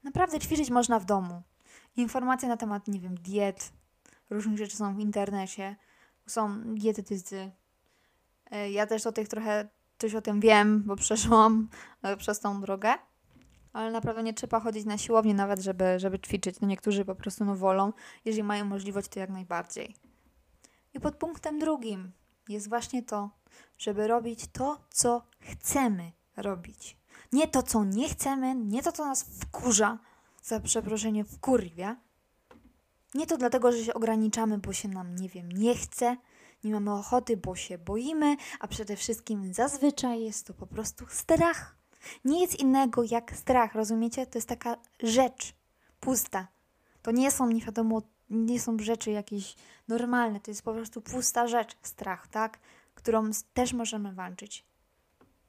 Naprawdę 0.03 0.39
ćwiczyć 0.39 0.71
można 0.71 0.99
w 0.99 1.05
domu. 1.05 1.43
Informacje 1.97 2.49
na 2.49 2.57
temat, 2.57 2.89
nie 2.89 3.01
wiem, 3.01 3.15
diet, 3.15 3.73
różnych 4.31 4.59
rzeczy 4.59 4.77
są 4.77 4.97
w 4.97 5.01
internecie, 5.01 5.77
są 6.27 6.61
dietetycy. 6.75 7.51
E, 8.51 8.71
ja 8.71 8.87
też 8.87 9.07
o 9.07 9.13
tych 9.13 9.29
trochę 9.29 9.69
coś 9.99 10.15
o 10.15 10.23
tym 10.23 10.41
wiem, 10.41 10.83
bo 10.83 10.97
przeszłam 11.07 11.69
e, 12.03 12.17
przez 12.17 12.41
tą 12.41 12.61
drogę. 12.61 12.95
Ale 13.73 13.91
naprawdę 13.91 14.23
nie 14.23 14.35
trzeba 14.35 14.61
chodzić 14.61 14.85
na 14.85 14.99
siłownię 14.99 15.35
nawet, 15.35 15.61
żeby, 15.61 16.01
żeby 16.01 16.19
ćwiczyć. 16.19 16.61
No 16.61 16.69
niektórzy 16.69 17.05
po 17.05 17.15
prostu 17.15 17.45
no 17.45 17.57
wolą. 17.57 17.93
Jeżeli 18.25 18.43
mają 18.43 18.65
możliwość, 18.65 19.09
to 19.09 19.21
jak 19.21 19.31
najbardziej. 19.31 19.95
I 20.95 21.01
pod 21.01 21.17
punktem 21.17 21.59
drugim 21.59 22.13
jest 22.49 22.69
właśnie 22.69 23.03
to, 23.03 23.31
żeby 23.79 24.07
robić 24.07 24.41
to, 24.53 24.81
co 24.91 25.23
chcemy 25.41 26.13
robić. 26.37 26.97
Nie 27.33 27.49
to, 27.49 27.63
co 27.63 27.85
nie 27.85 28.09
chcemy, 28.09 28.55
nie 28.55 28.83
to, 28.83 28.93
co 28.93 29.07
nas 29.07 29.23
wkurza, 29.23 29.99
za 30.43 30.61
przeproszenie 30.61 31.25
wkurwia, 31.25 31.97
nie 33.15 33.27
to 33.27 33.37
dlatego, 33.37 33.73
że 33.73 33.85
się 33.85 33.95
ograniczamy, 33.95 34.59
bo 34.59 34.73
się 34.73 34.89
nam, 34.89 35.15
nie 35.15 35.29
wiem, 35.29 35.53
nie 35.53 35.75
chce, 35.75 36.17
nie 36.65 36.73
mamy 36.73 36.93
ochoty, 36.93 37.37
bo 37.37 37.57
się 37.57 37.79
boimy, 37.79 38.37
a 38.61 38.69
przede 38.69 38.97
wszystkim 38.97 39.55
zazwyczaj 39.55 40.23
jest 40.23 40.47
to 40.47 40.55
po 40.55 40.67
prostu 40.67 41.07
strach. 41.09 41.78
Nic 42.25 42.55
innego 42.55 43.03
jak 43.11 43.37
strach, 43.37 43.75
rozumiecie? 43.75 44.27
To 44.27 44.39
jest 44.39 44.49
taka 44.49 44.77
rzecz 45.03 45.55
pusta. 46.01 46.49
To 47.03 47.11
nie 47.11 47.31
są, 47.31 47.49
nie 47.49 47.61
wiadomo, 47.61 48.03
nie 48.31 48.61
są 48.61 48.79
rzeczy 48.79 49.11
jakieś 49.11 49.57
normalne, 49.89 50.41
to 50.41 50.51
jest 50.51 50.63
po 50.63 50.73
prostu 50.73 51.01
pusta 51.01 51.47
rzecz, 51.47 51.77
strach, 51.83 52.29
tak? 52.29 52.59
Którą 52.95 53.31
też 53.55 53.73
możemy 53.73 54.13
walczyć. 54.13 54.65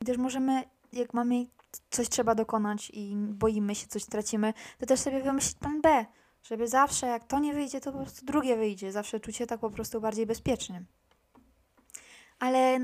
Też 0.05 0.17
możemy, 0.17 0.63
jak 0.93 1.13
mamy 1.13 1.45
coś 1.89 2.09
trzeba 2.09 2.35
dokonać 2.35 2.91
i 2.93 3.15
boimy 3.15 3.75
się, 3.75 3.87
coś 3.87 4.05
tracimy, 4.05 4.53
to 4.79 4.85
też 4.85 4.99
sobie 4.99 5.23
wymyślić 5.23 5.55
plan 5.55 5.81
B 5.81 6.05
żeby 6.43 6.67
zawsze, 6.67 7.07
jak 7.07 7.27
to 7.27 7.39
nie 7.39 7.53
wyjdzie, 7.53 7.81
to 7.81 7.91
po 7.91 7.97
prostu 7.97 8.25
drugie 8.25 8.57
wyjdzie. 8.57 8.91
Zawsze 8.91 9.19
czuć 9.19 9.35
się 9.35 9.47
tak 9.47 9.59
po 9.59 9.69
prostu 9.69 10.01
bardziej 10.01 10.25
bezpiecznym. 10.25 10.85
Ale 12.39 12.79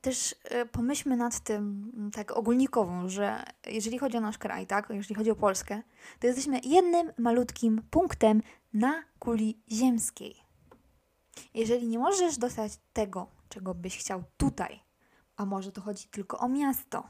też 0.00 0.32
y, 0.62 0.66
pomyślmy 0.66 1.16
nad 1.16 1.40
tym 1.40 1.92
mm, 1.96 2.10
tak 2.10 2.30
ogólnikowo, 2.30 3.08
że 3.08 3.44
jeżeli 3.66 3.98
chodzi 3.98 4.16
o 4.16 4.20
nasz 4.20 4.38
kraj, 4.38 4.66
tak, 4.66 4.90
jeżeli 4.90 5.14
chodzi 5.14 5.30
o 5.30 5.36
Polskę, 5.36 5.82
to 6.18 6.26
jesteśmy 6.26 6.60
jednym 6.64 7.12
malutkim 7.18 7.82
punktem 7.90 8.42
na 8.72 9.02
kuli 9.18 9.62
ziemskiej. 9.72 10.36
Jeżeli 11.54 11.88
nie 11.88 11.98
możesz 11.98 12.38
dostać 12.38 12.72
tego, 12.92 13.26
czego 13.48 13.74
byś 13.74 13.98
chciał 13.98 14.24
tutaj, 14.36 14.80
a 15.36 15.46
może 15.46 15.72
to 15.72 15.80
chodzi 15.80 16.08
tylko 16.08 16.38
o 16.38 16.48
miasto, 16.48 17.08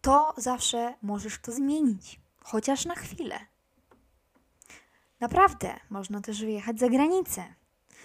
to 0.00 0.34
zawsze 0.36 0.94
możesz 1.02 1.40
to 1.40 1.52
zmienić, 1.52 2.20
chociaż 2.42 2.84
na 2.84 2.94
chwilę. 2.94 3.38
Naprawdę, 5.20 5.80
można 5.90 6.20
też 6.20 6.40
wyjechać 6.40 6.78
za 6.78 6.88
granicę. 6.88 7.54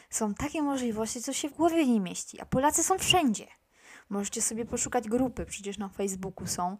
Są 0.09 0.33
takie 0.33 0.61
możliwości, 0.61 1.21
co 1.21 1.33
się 1.33 1.49
w 1.49 1.53
głowie 1.53 1.87
nie 1.87 1.99
mieści, 1.99 2.41
a 2.41 2.45
Polacy 2.45 2.83
są 2.83 2.97
wszędzie. 2.97 3.47
Możecie 4.13 4.41
sobie 4.41 4.65
poszukać 4.65 5.09
grupy, 5.09 5.45
przecież 5.45 5.77
na 5.77 5.89
Facebooku 5.89 6.47
są. 6.47 6.77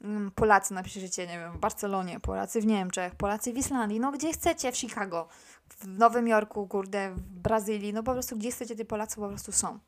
Mm, 0.00 0.30
Polacy 0.30 0.74
napiszecie, 0.74 1.26
nie 1.26 1.38
wiem, 1.38 1.52
w 1.52 1.58
Barcelonie, 1.58 2.20
Polacy 2.20 2.60
w 2.60 2.66
Niemczech, 2.66 3.14
Polacy 3.14 3.52
w 3.52 3.56
Islandii, 3.56 4.00
no 4.00 4.12
gdzie 4.12 4.32
chcecie, 4.32 4.72
w 4.72 4.76
Chicago, 4.76 5.28
w 5.68 5.88
Nowym 5.88 6.28
Jorku, 6.28 6.68
kurde, 6.68 7.14
w 7.14 7.20
Brazylii, 7.20 7.92
no 7.92 8.02
po 8.02 8.12
prostu 8.12 8.36
gdzie 8.36 8.50
chcecie, 8.50 8.76
te 8.76 8.84
Polacy 8.84 9.16
po 9.16 9.28
prostu 9.28 9.52
są. 9.52 9.78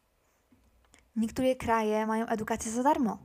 Niektóre 1.17 1.57
kraje 1.57 2.07
mają 2.07 2.27
edukację 2.27 2.73
za 2.73 2.83
darmo. 2.83 3.19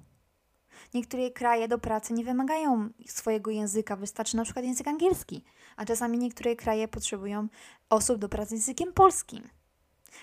Niektóre 0.93 1.32
kraje 1.32 1.67
do 1.67 1.77
pracy 1.77 2.13
nie 2.13 2.23
wymagają 2.23 2.89
swojego 3.08 3.51
języka, 3.51 3.95
wystarczy 3.95 4.38
na 4.38 4.43
przykład 4.43 4.65
język 4.65 4.88
angielski, 4.88 5.43
a 5.75 5.86
czasami 5.86 6.17
niektóre 6.17 6.56
kraje 6.56 6.88
potrzebują 6.88 7.47
osób 7.89 8.17
do 8.17 8.30
pracy 8.30 8.49
z 8.49 8.51
językiem 8.51 8.93
polskim. 8.93 9.49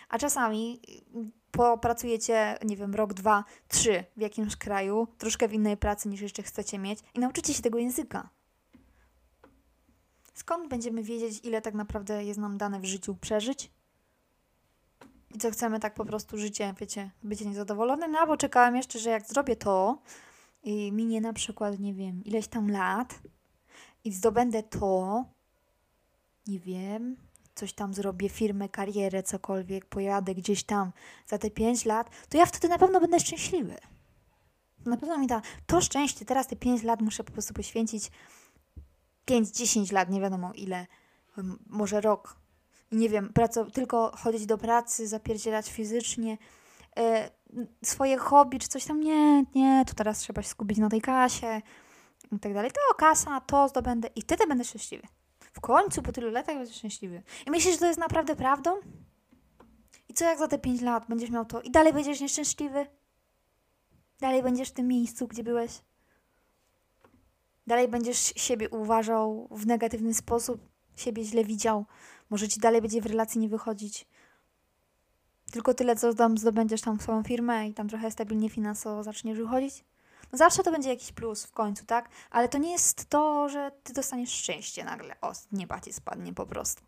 A 0.09 0.19
czasami 0.19 0.81
popracujecie, 1.57 2.59
nie 2.65 2.77
wiem, 2.77 2.95
rok, 2.95 3.15
dwa, 3.15 3.45
trzy 3.69 4.05
w 4.17 4.21
jakimś 4.21 4.57
kraju, 4.57 5.07
troszkę 5.19 5.49
w 5.49 5.53
innej 5.53 5.77
pracy 5.77 6.09
niż 6.09 6.21
jeszcze 6.21 6.43
chcecie 6.43 6.79
mieć 6.79 6.99
i 7.15 7.19
nauczycie 7.19 7.55
się 7.55 7.63
tego 7.63 7.79
języka. 7.79 8.29
Skąd 10.35 10.69
będziemy 10.69 11.03
wiedzieć, 11.03 11.41
ile 11.45 11.63
tak 11.63 11.75
naprawdę 11.75 12.25
jest 12.25 12.41
nam 12.41 12.59
dane 12.59 12.81
w 12.81 12.85
życiu 12.85 13.15
przeżyć? 13.15 13.71
I 15.35 15.39
co 15.39 15.51
chcemy 15.51 15.81
tak 15.81 15.95
po 15.95 16.05
prostu 16.05 16.39
życie, 16.39 16.75
wiecie, 16.81 17.11
bycie 17.23 17.47
niezadowolonym? 17.47 18.13
No 18.13 18.27
bo 18.27 18.37
czekałem 18.37 18.77
jeszcze, 18.77 18.99
że 18.99 19.11
jak 19.11 19.27
zrobię 19.27 19.57
to 19.57 19.99
i 20.63 20.93
minie 20.93 21.21
na 21.21 21.33
przykład, 21.33 21.79
nie 21.79 21.95
wiem, 21.95 22.25
ileś 22.25 22.49
tam 22.49 22.71
lat 22.71 23.19
i 24.05 24.13
zdobędę 24.13 24.63
to, 24.63 25.25
nie 26.47 26.59
wiem, 26.59 27.17
coś 27.55 27.73
tam 27.73 27.95
zrobię, 27.95 28.29
firmę, 28.29 28.69
karierę, 28.69 29.23
cokolwiek, 29.23 29.87
pojadę 29.87 30.35
gdzieś 30.35 30.65
tam 30.65 30.93
za 31.27 31.39
te 31.39 31.51
5 31.51 31.85
lat, 31.85 32.11
to 32.29 32.39
ja 32.39 32.47
wtedy 32.47 32.69
na 32.69 32.79
pewno 32.79 33.01
będę 33.01 33.21
szczęśliwy. 33.21 33.77
Na 34.87 34.97
pewno 34.97 35.19
mi 35.19 35.27
da 35.27 35.43
to 35.67 35.81
szczęście, 35.81 36.25
teraz 36.25 36.47
te 36.47 36.57
5 36.57 36.83
lat 36.83 37.01
muszę 37.01 37.25
po 37.25 37.33
prostu 37.33 37.55
poświęcić 37.55 38.11
5-10 39.27 39.93
lat, 39.93 40.11
nie 40.11 40.21
wiadomo 40.21 40.53
ile, 40.55 40.87
może 41.67 42.01
rok. 42.01 42.37
Nie 42.93 43.09
wiem, 43.09 43.33
praco- 43.35 43.71
tylko 43.71 44.13
chodzić 44.17 44.47
do 44.47 44.59
pracy, 44.59 45.09
zapierdzielać 45.09 45.71
fizycznie, 45.71 46.39
e, 46.97 47.31
swoje 47.85 48.19
hobby 48.19 48.59
czy 48.59 48.69
coś 48.69 48.85
tam, 48.85 49.01
nie, 49.01 49.45
nie, 49.55 49.85
to 49.87 49.95
teraz 49.95 50.19
trzeba 50.19 50.43
się 50.43 50.49
skupić 50.49 50.79
na 50.79 50.89
tej 50.89 51.01
kasie 51.01 51.63
i 52.33 52.39
tak 52.39 52.55
dalej. 52.55 52.71
To 52.71 52.95
kasa, 52.95 53.41
to 53.41 53.69
zdobędę 53.69 54.09
i 54.17 54.23
wtedy 54.23 54.47
będę 54.47 54.65
szczęśliwy. 54.65 55.07
W 55.55 55.61
końcu 55.61 56.03
po 56.03 56.13
tylu 56.13 56.31
latach 56.31 56.57
będziesz 56.57 56.77
szczęśliwy. 56.77 57.23
I 57.47 57.51
myślisz, 57.51 57.75
że 57.75 57.81
to 57.81 57.87
jest 57.87 57.99
naprawdę 57.99 58.37
prawdą? 58.37 58.71
I 60.09 60.15
co 60.15 60.25
jak 60.25 60.39
za 60.39 60.49
te 60.49 60.59
5 60.59 60.81
lat 60.81 61.05
będziesz 61.09 61.31
miał 61.31 61.45
to 61.45 61.63
i 61.63 61.71
dalej 61.71 61.93
będziesz 61.93 62.21
nieszczęśliwy? 62.21 62.87
Dalej 64.21 64.43
będziesz 64.43 64.69
w 64.69 64.73
tym 64.73 64.89
miejscu, 64.89 65.29
gdzie 65.29 65.45
byłeś? 65.45 65.81
Dalej 67.67 67.89
będziesz 67.89 68.19
siebie 68.37 68.69
uważał 68.71 69.49
w 69.51 69.67
negatywny 69.67 70.15
sposób, 70.15 70.69
siebie 70.97 71.25
źle 71.25 71.45
widział. 71.45 71.87
Może 72.31 72.49
ci 72.49 72.61
dalej 72.61 72.81
będzie 72.83 73.01
w 73.01 73.07
relacji 73.07 73.41
nie 73.41 73.49
wychodzić. 73.49 74.07
Tylko 75.53 75.75
tyle, 75.75 75.97
co 75.97 76.13
zdobędziesz 76.37 76.81
tam 76.81 77.01
swoją 77.01 77.23
firmę 77.23 77.69
i 77.69 77.75
tam 77.75 77.89
trochę 77.89 78.11
stabilnie 78.11 78.51
finansowo 78.51 79.03
zaczniesz 79.03 79.39
wychodzić. 79.39 79.85
Zawsze 80.37 80.63
to 80.63 80.73
będzie 80.73 80.89
jakiś 80.89 81.13
plus 81.13 81.45
w 81.45 81.53
końcu, 81.53 81.87
tak? 81.87 82.09
Ale 82.31 82.49
to 82.49 82.59
nie 82.59 82.73
jest 82.73 83.09
to, 83.09 83.49
że 83.49 83.71
ty 83.83 83.93
dostaniesz 83.93 84.31
szczęście 84.31 84.85
nagle. 84.85 85.21
O, 85.21 85.33
nieba 85.53 85.81
ci 85.81 85.93
spadnie 85.93 86.33
po 86.33 86.47
prostu. 86.47 86.83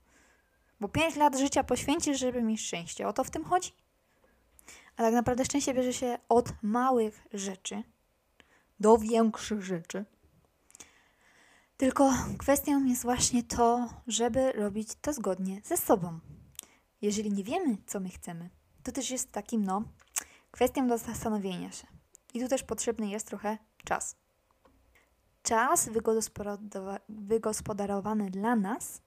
Bo 0.81 0.89
pięć 0.89 1.17
lat 1.17 1.39
życia 1.39 1.65
poświęcisz, 1.65 2.19
żeby 2.19 2.43
mieć 2.43 2.61
szczęście. 2.61 3.09
O 3.09 3.13
to 3.13 3.25
w 3.25 3.31
tym 3.31 3.45
chodzi. 3.45 3.73
A 4.97 5.03
tak 5.03 5.15
naprawdę 5.15 5.45
szczęście 5.45 5.75
bierze 5.75 5.93
się 5.93 6.19
od 6.29 6.53
małych 6.63 7.27
rzeczy 7.33 7.83
do 8.81 8.99
większych 8.99 9.63
rzeczy. 9.63 10.05
Tylko 11.77 12.13
kwestią 12.39 12.85
jest 12.85 13.03
właśnie 13.03 13.43
to, 13.43 13.89
żeby 14.07 14.53
robić 14.53 14.89
to 15.01 15.13
zgodnie 15.13 15.61
ze 15.65 15.77
sobą. 15.77 16.19
Jeżeli 17.03 17.33
nie 17.33 17.45
wiemy, 17.45 17.77
co 17.87 18.01
my 18.01 18.09
chcemy, 18.09 18.51
to 18.83 18.93
też 18.93 19.11
jest 19.11 19.33
takim, 19.33 19.65
no, 19.65 19.83
kwestią 20.51 20.89
do 20.89 20.99
zastanowienia 20.99 21.73
się. 21.73 21.96
I 22.37 22.41
tu 22.41 22.49
też 22.49 22.63
potrzebny 22.63 23.09
jest 23.09 23.27
trochę 23.27 23.59
czas. 23.85 24.17
Czas 25.43 25.91
wygospodarowany 27.09 28.31
dla 28.31 28.57
nas 28.57 29.03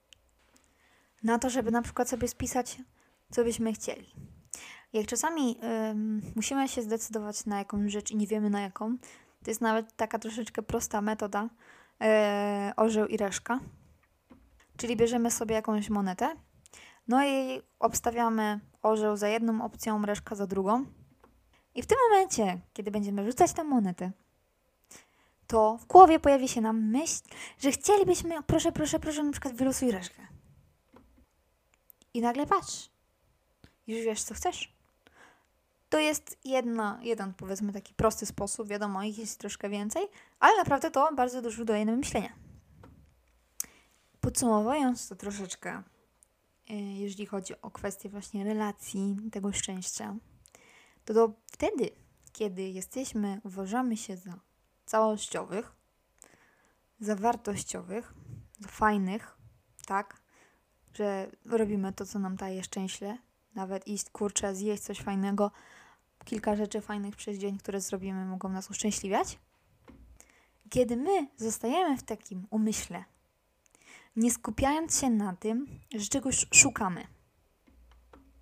na 1.22 1.38
to, 1.38 1.50
żeby 1.50 1.70
na 1.70 1.82
przykład 1.82 2.08
sobie 2.08 2.28
spisać, 2.28 2.82
co 3.30 3.44
byśmy 3.44 3.72
chcieli. 3.72 4.14
Jak 4.92 5.06
czasami 5.06 5.58
ym, 5.90 6.22
musimy 6.36 6.68
się 6.68 6.82
zdecydować 6.82 7.46
na 7.46 7.58
jakąś 7.58 7.92
rzecz 7.92 8.10
i 8.10 8.16
nie 8.16 8.26
wiemy 8.26 8.50
na 8.50 8.60
jaką, 8.60 8.98
to 9.44 9.50
jest 9.50 9.60
nawet 9.60 9.96
taka 9.96 10.18
troszeczkę 10.18 10.62
prosta 10.62 11.00
metoda 11.00 11.48
yy, 12.00 12.06
orzeł 12.76 13.06
i 13.06 13.16
reszka. 13.16 13.60
Czyli 14.76 14.96
bierzemy 14.96 15.30
sobie 15.30 15.54
jakąś 15.54 15.90
monetę, 15.90 16.36
no 17.08 17.24
i 17.24 17.62
obstawiamy 17.78 18.60
orzeł 18.82 19.16
za 19.16 19.28
jedną 19.28 19.64
opcją, 19.64 20.06
reszka 20.06 20.34
za 20.34 20.46
drugą. 20.46 20.99
I 21.74 21.82
w 21.82 21.86
tym 21.86 21.98
momencie, 22.10 22.60
kiedy 22.72 22.90
będziemy 22.90 23.26
rzucać 23.26 23.52
tę 23.52 23.64
monetę, 23.64 24.10
to 25.46 25.78
w 25.80 25.86
głowie 25.86 26.20
pojawi 26.20 26.48
się 26.48 26.60
nam 26.60 26.90
myśl, 26.90 27.22
że 27.58 27.72
chcielibyśmy, 27.72 28.42
proszę, 28.42 28.72
proszę, 28.72 28.98
proszę, 28.98 29.22
na 29.22 29.32
przykład 29.32 29.54
wylosuj 29.54 29.90
reszkę. 29.90 30.26
I 32.14 32.20
nagle 32.20 32.46
patrz, 32.46 32.90
już 33.86 34.00
wiesz, 34.00 34.22
co 34.22 34.34
chcesz. 34.34 34.72
To 35.88 35.98
jest 35.98 36.38
jedna, 36.44 37.00
jeden, 37.02 37.34
powiedzmy, 37.34 37.72
taki 37.72 37.94
prosty 37.94 38.26
sposób. 38.26 38.68
Wiadomo, 38.68 39.02
ich 39.02 39.18
jest 39.18 39.38
troszkę 39.38 39.68
więcej, 39.68 40.08
ale 40.40 40.56
naprawdę 40.56 40.90
to 40.90 41.08
bardzo 41.14 41.42
dużo 41.42 41.64
daje 41.64 41.84
na 41.84 41.96
myślenia. 41.96 42.32
Podsumowując 44.20 45.08
to 45.08 45.16
troszeczkę, 45.16 45.82
e, 46.70 46.74
jeżeli 46.74 47.26
chodzi 47.26 47.54
o 47.62 47.70
kwestię 47.70 48.08
właśnie 48.08 48.44
relacji, 48.44 49.16
tego 49.32 49.52
szczęścia, 49.52 50.16
to, 51.14 51.32
wtedy, 51.46 51.90
kiedy 52.32 52.62
jesteśmy, 52.62 53.40
uważamy 53.44 53.96
się 53.96 54.16
za 54.16 54.40
całościowych, 54.86 55.72
za 57.00 57.16
wartościowych, 57.16 58.14
za 58.60 58.68
fajnych, 58.68 59.38
tak, 59.86 60.20
że 60.94 61.30
robimy 61.44 61.92
to, 61.92 62.06
co 62.06 62.18
nam 62.18 62.36
daje 62.36 62.64
szczęście, 62.64 63.18
nawet 63.54 63.88
iść, 63.88 64.10
kurczę, 64.10 64.54
zjeść 64.54 64.82
coś 64.82 65.00
fajnego, 65.00 65.50
kilka 66.24 66.56
rzeczy 66.56 66.80
fajnych 66.80 67.16
przez 67.16 67.38
dzień, 67.38 67.58
które 67.58 67.80
zrobimy, 67.80 68.24
mogą 68.24 68.48
nas 68.48 68.70
uszczęśliwiać. 68.70 69.38
Kiedy 70.70 70.96
my 70.96 71.26
zostajemy 71.36 71.98
w 71.98 72.02
takim 72.02 72.46
umyśle, 72.50 73.04
nie 74.16 74.30
skupiając 74.30 75.00
się 75.00 75.10
na 75.10 75.36
tym, 75.36 75.66
że 75.94 76.06
czegoś 76.06 76.46
szukamy, 76.54 77.06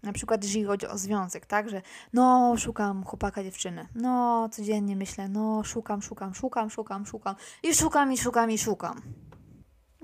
na 0.02 0.12
przykład, 0.12 0.44
jeżeli 0.44 0.64
chodzi 0.64 0.86
o 0.86 0.98
związek, 0.98 1.46
tak, 1.46 1.70
że 1.70 1.82
no, 2.12 2.54
szukam 2.56 3.04
chłopaka, 3.04 3.42
dziewczyny, 3.42 3.86
no, 3.94 4.48
codziennie 4.52 4.96
myślę, 4.96 5.28
no, 5.28 5.64
szukam, 5.64 6.02
szukam, 6.02 6.34
szukam, 6.34 6.70
szukam, 6.70 7.06
szukam 7.06 7.36
i 7.62 7.74
szukam, 7.74 8.12
i 8.12 8.18
szukam, 8.18 8.50
i 8.50 8.58
szukam. 8.58 9.02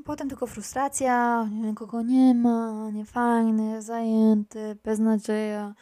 Potem 0.05 0.29
tylko 0.29 0.47
frustracja, 0.47 1.45
nikogo 1.45 2.03
nie 2.03 2.35
ma, 2.35 2.91
niefajny, 2.93 3.83
zajęty, 3.83 4.79
beznadzieja, 4.85 5.75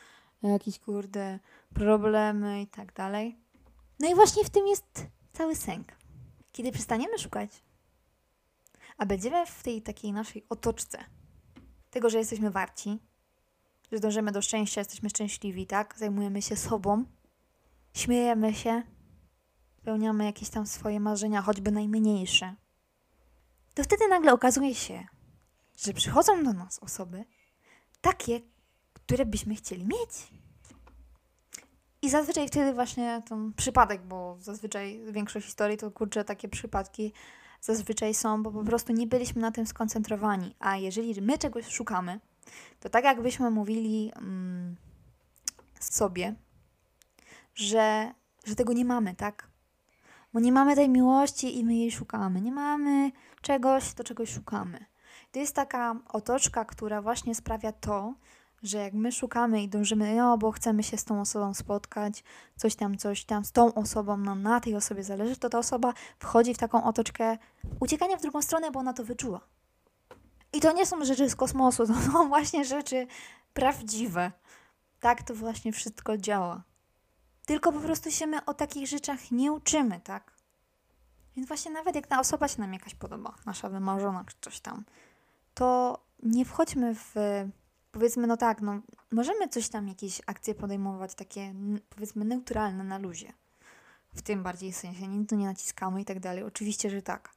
jakieś 0.42 0.78
kurde 0.78 1.38
problemy 1.74 2.62
i 2.62 2.66
tak 2.66 2.92
dalej. 2.92 3.38
No 4.00 4.10
i 4.10 4.14
właśnie 4.14 4.44
w 4.44 4.50
tym 4.50 4.66
jest 4.66 5.06
cały 5.32 5.56
sęk. 5.56 5.86
Kiedy 6.52 6.72
przestaniemy 6.72 7.18
szukać, 7.18 7.62
a 8.98 9.06
będziemy 9.06 9.46
w 9.46 9.62
tej 9.62 9.82
takiej 9.82 10.12
naszej 10.12 10.46
otoczce 10.48 10.98
tego, 11.90 12.10
że 12.10 12.18
jesteśmy 12.18 12.50
warci, 12.50 12.98
że 13.92 14.00
dążymy 14.00 14.32
do 14.32 14.42
szczęścia, 14.42 14.80
jesteśmy 14.80 15.10
szczęśliwi, 15.10 15.66
tak? 15.66 15.98
Zajmujemy 15.98 16.42
się 16.42 16.56
sobą, 16.56 17.04
śmiejemy 17.94 18.54
się, 18.54 18.82
spełniamy 19.78 20.24
jakieś 20.24 20.48
tam 20.48 20.66
swoje 20.66 21.00
marzenia, 21.00 21.42
choćby 21.42 21.70
najmniejsze. 21.70 22.54
To 23.74 23.84
wtedy 23.84 24.08
nagle 24.08 24.32
okazuje 24.32 24.74
się, 24.74 25.06
że 25.76 25.92
przychodzą 25.92 26.44
do 26.44 26.52
nas 26.52 26.78
osoby 26.78 27.24
takie, 28.00 28.40
które 28.92 29.26
byśmy 29.26 29.54
chcieli 29.54 29.84
mieć. 29.84 30.32
I 32.02 32.10
zazwyczaj 32.10 32.48
wtedy 32.48 32.74
właśnie 32.74 33.22
ten 33.28 33.52
przypadek, 33.54 34.06
bo 34.06 34.36
zazwyczaj 34.40 35.02
większość 35.12 35.46
historii 35.46 35.76
to 35.76 35.90
kurczę 35.90 36.24
takie 36.24 36.48
przypadki 36.48 37.12
zazwyczaj 37.60 38.14
są, 38.14 38.42
bo 38.42 38.50
po 38.50 38.64
prostu 38.64 38.92
nie 38.92 39.06
byliśmy 39.06 39.40
na 39.40 39.52
tym 39.52 39.66
skoncentrowani. 39.66 40.54
A 40.58 40.76
jeżeli 40.76 41.22
my 41.22 41.38
czegoś 41.38 41.66
szukamy, 41.66 42.20
to 42.80 42.88
tak 42.88 43.04
jakbyśmy 43.04 43.50
mówili 43.50 44.12
mm, 44.16 44.76
sobie, 45.80 46.34
że, 47.54 48.14
że 48.44 48.54
tego 48.54 48.72
nie 48.72 48.84
mamy, 48.84 49.14
tak? 49.14 49.48
Bo 50.32 50.40
nie 50.40 50.52
mamy 50.52 50.76
tej 50.76 50.88
miłości 50.88 51.58
i 51.58 51.64
my 51.64 51.74
jej 51.74 51.90
szukamy. 51.90 52.40
Nie 52.40 52.52
mamy 52.52 53.10
czegoś, 53.42 53.94
to 53.94 54.04
czegoś 54.04 54.30
szukamy. 54.30 54.84
To 55.32 55.38
jest 55.38 55.54
taka 55.54 55.96
otoczka, 56.08 56.64
która 56.64 57.02
właśnie 57.02 57.34
sprawia 57.34 57.72
to, 57.72 58.14
że 58.62 58.78
jak 58.78 58.94
my 58.94 59.12
szukamy 59.12 59.62
i 59.62 59.68
dążymy, 59.68 60.16
no 60.16 60.38
bo 60.38 60.52
chcemy 60.52 60.82
się 60.82 60.96
z 60.96 61.04
tą 61.04 61.20
osobą 61.20 61.54
spotkać, 61.54 62.24
coś 62.56 62.74
tam, 62.74 62.96
coś 62.96 63.24
tam, 63.24 63.44
z 63.44 63.52
tą 63.52 63.74
osobą, 63.74 64.16
no 64.16 64.34
na 64.34 64.60
tej 64.60 64.74
osobie 64.74 65.04
zależy, 65.04 65.36
to 65.36 65.48
ta 65.48 65.58
osoba 65.58 65.92
wchodzi 66.18 66.54
w 66.54 66.58
taką 66.58 66.84
otoczkę 66.84 67.38
uciekania 67.80 68.16
w 68.16 68.22
drugą 68.22 68.42
stronę, 68.42 68.70
bo 68.70 68.80
ona 68.80 68.92
to 68.92 69.04
wyczuła. 69.04 69.40
I 70.52 70.60
to 70.60 70.72
nie 70.72 70.86
są 70.86 71.04
rzeczy 71.04 71.30
z 71.30 71.36
kosmosu, 71.36 71.86
to 71.92 71.94
są 71.94 72.28
właśnie 72.28 72.64
rzeczy 72.64 73.06
prawdziwe. 73.54 74.32
Tak 75.00 75.22
to 75.22 75.34
właśnie 75.34 75.72
wszystko 75.72 76.16
działa. 76.16 76.62
Tylko 77.46 77.72
po 77.72 77.80
prostu 77.80 78.10
się 78.10 78.26
my 78.26 78.44
o 78.44 78.54
takich 78.54 78.88
rzeczach 78.88 79.30
nie 79.30 79.52
uczymy, 79.52 80.00
tak? 80.00 80.32
Więc 81.36 81.48
właśnie 81.48 81.70
nawet 81.70 81.94
jak 81.94 82.06
ta 82.06 82.20
osoba 82.20 82.48
się 82.48 82.60
nam 82.60 82.72
jakaś 82.72 82.94
podoba, 82.94 83.34
nasza 83.46 83.68
wymarzona 83.68 84.24
czy 84.24 84.36
coś 84.40 84.60
tam, 84.60 84.84
to 85.54 85.98
nie 86.22 86.44
wchodźmy 86.44 86.94
w 86.94 87.14
powiedzmy, 87.92 88.26
no 88.26 88.36
tak, 88.36 88.60
no 88.60 88.80
możemy 89.10 89.48
coś 89.48 89.68
tam, 89.68 89.88
jakieś 89.88 90.20
akcje 90.26 90.54
podejmować, 90.54 91.14
takie 91.14 91.54
powiedzmy 91.90 92.24
neutralne 92.24 92.84
na 92.84 92.98
luzie. 92.98 93.32
W 94.14 94.22
tym 94.22 94.42
bardziej 94.42 94.72
sensie, 94.72 95.08
nic 95.08 95.30
tu 95.30 95.36
nie 95.36 95.46
naciskamy 95.46 96.00
i 96.00 96.04
tak 96.04 96.20
dalej. 96.20 96.44
Oczywiście, 96.44 96.90
że 96.90 97.02
tak. 97.02 97.30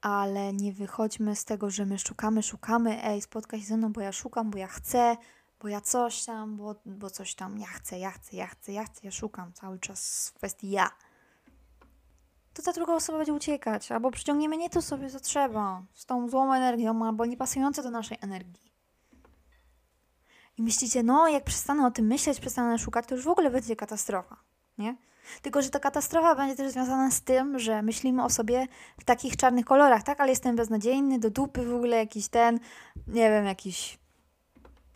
Ale 0.00 0.52
nie 0.52 0.72
wychodźmy 0.72 1.36
z 1.36 1.44
tego, 1.44 1.70
że 1.70 1.86
my 1.86 1.98
szukamy, 1.98 2.42
szukamy, 2.42 3.04
ej, 3.04 3.22
spotkaj 3.22 3.60
się 3.60 3.66
ze 3.66 3.76
mną, 3.76 3.92
bo 3.92 4.00
ja 4.00 4.12
szukam, 4.12 4.50
bo 4.50 4.58
ja 4.58 4.66
chcę, 4.66 5.16
bo 5.60 5.68
ja 5.68 5.80
coś 5.80 6.24
tam, 6.24 6.56
bo, 6.56 6.74
bo 6.86 7.10
coś 7.10 7.34
tam, 7.34 7.58
ja 7.58 7.66
chcę, 7.66 7.98
ja 7.98 8.10
chcę, 8.10 8.36
ja 8.36 8.46
chcę, 8.46 8.72
ja 8.72 8.84
chcę, 8.84 9.00
ja 9.04 9.10
szukam 9.10 9.52
cały 9.52 9.78
czas 9.78 10.28
w 10.28 10.32
kwestii 10.32 10.70
ja. 10.70 10.90
To 12.54 12.62
ta 12.62 12.72
druga 12.72 12.94
osoba 12.94 13.18
będzie 13.18 13.32
uciekać, 13.32 13.92
albo 13.92 14.10
przyciągniemy 14.10 14.56
nie 14.56 14.70
to 14.70 14.82
sobie, 14.82 15.10
co 15.10 15.20
trzeba, 15.20 15.82
z 15.94 16.06
tą 16.06 16.28
złą 16.28 16.54
energią, 16.54 17.06
albo 17.06 17.26
niepasujące 17.26 17.82
do 17.82 17.90
naszej 17.90 18.18
energii. 18.20 18.72
I 20.56 20.62
myślicie, 20.62 21.02
no 21.02 21.28
jak 21.28 21.44
przestanę 21.44 21.86
o 21.86 21.90
tym 21.90 22.06
myśleć, 22.06 22.40
przestanę 22.40 22.78
szukać, 22.78 23.06
to 23.06 23.14
już 23.14 23.24
w 23.24 23.28
ogóle 23.28 23.50
będzie 23.50 23.76
katastrofa, 23.76 24.36
nie? 24.78 24.96
Tylko, 25.42 25.62
że 25.62 25.70
ta 25.70 25.80
katastrofa 25.80 26.34
będzie 26.34 26.56
też 26.56 26.72
związana 26.72 27.10
z 27.10 27.22
tym, 27.22 27.58
że 27.58 27.82
myślimy 27.82 28.24
o 28.24 28.30
sobie 28.30 28.66
w 28.98 29.04
takich 29.04 29.36
czarnych 29.36 29.64
kolorach, 29.64 30.02
tak? 30.02 30.20
Ale 30.20 30.30
jestem 30.30 30.56
beznadziejny, 30.56 31.18
do 31.18 31.30
dupy 31.30 31.66
w 31.66 31.74
ogóle 31.74 31.96
jakiś 31.96 32.28
ten, 32.28 32.60
nie 33.06 33.30
wiem, 33.30 33.44
jakiś 33.44 33.98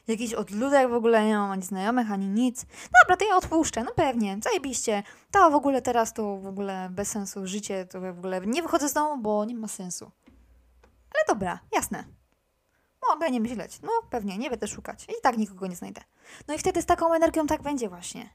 jakiś 0.09 0.35
odludek 0.35 0.90
w 0.90 0.94
ogóle, 0.94 1.27
nie 1.27 1.37
mam 1.37 1.51
ani 1.51 1.62
znajomych, 1.62 2.12
ani 2.12 2.29
nic. 2.29 2.66
Dobra, 3.03 3.16
to 3.16 3.25
ja 3.25 3.37
odpuszczę, 3.37 3.85
no 3.85 3.90
pewnie, 3.97 4.38
zajebiście. 4.42 5.03
To 5.31 5.51
w 5.51 5.55
ogóle 5.55 5.83
teraz 5.83 6.12
to 6.12 6.37
w 6.37 6.47
ogóle 6.47 6.88
bez 6.90 7.09
sensu 7.09 7.47
życie, 7.47 7.87
to 7.87 8.01
w 8.01 8.18
ogóle 8.18 8.40
nie 8.40 8.62
wychodzę 8.62 8.88
z 8.88 8.92
domu, 8.92 9.23
bo 9.23 9.44
nie 9.44 9.55
ma 9.55 9.68
sensu. 9.68 10.11
Ale 10.85 11.25
dobra, 11.29 11.59
jasne. 11.73 12.05
Mogę 13.09 13.31
nie 13.31 13.40
myśleć. 13.40 13.81
No 13.83 13.88
pewnie, 14.11 14.38
nie 14.38 14.51
będę 14.51 14.68
szukać. 14.68 15.05
I 15.05 15.12
tak 15.23 15.37
nikogo 15.37 15.66
nie 15.66 15.77
znajdę. 15.77 16.01
No 16.49 16.55
i 16.55 16.59
wtedy 16.59 16.83
z 16.83 16.87
taką 16.87 17.14
energią 17.14 17.47
tak 17.47 17.62
będzie 17.62 17.88
właśnie. 17.88 18.31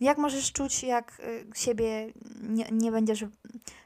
Jak 0.00 0.18
możesz 0.18 0.52
czuć, 0.52 0.82
jak 0.82 1.20
y, 1.20 1.46
siebie 1.54 2.12
nie, 2.42 2.68
nie 2.72 2.92
będziesz 2.92 3.24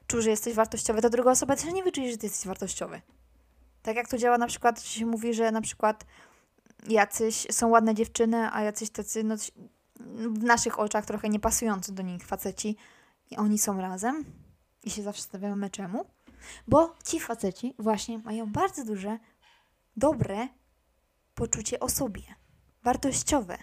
czuł, 0.06 0.20
że 0.20 0.30
jesteś 0.30 0.54
wartościowy, 0.54 1.02
to 1.02 1.10
druga 1.10 1.30
osoba 1.30 1.56
też 1.56 1.72
nie 1.72 1.82
wyczuje, 1.82 2.10
że 2.10 2.16
ty 2.16 2.26
jesteś 2.26 2.46
wartościowy. 2.46 3.00
Tak 3.82 3.96
jak 3.96 4.08
to 4.08 4.18
działa 4.18 4.38
na 4.38 4.46
przykład, 4.46 4.82
że 4.82 4.88
się 4.88 5.06
mówi, 5.06 5.34
że 5.34 5.52
na 5.52 5.60
przykład 5.60 6.04
jacyś 6.88 7.46
są 7.50 7.68
ładne 7.68 7.94
dziewczyny, 7.94 8.48
a 8.52 8.62
jacyś 8.62 8.90
tacy 8.90 9.24
no, 9.24 9.36
w 10.16 10.42
naszych 10.42 10.78
oczach 10.78 11.06
trochę 11.06 11.28
niepasujący 11.28 11.92
do 11.92 12.02
nich 12.02 12.26
faceci 12.26 12.76
i 13.30 13.36
oni 13.36 13.58
są 13.58 13.80
razem 13.80 14.24
i 14.82 14.90
się 14.90 15.02
zawsze 15.02 15.22
stawiamy 15.22 15.70
czemu? 15.70 16.04
Bo 16.68 16.94
ci 17.04 17.20
faceci 17.20 17.74
właśnie 17.78 18.18
mają 18.18 18.52
bardzo 18.52 18.84
duże 18.84 19.18
dobre 19.96 20.48
poczucie 21.34 21.80
o 21.80 21.88
sobie, 21.88 22.22
wartościowe. 22.82 23.58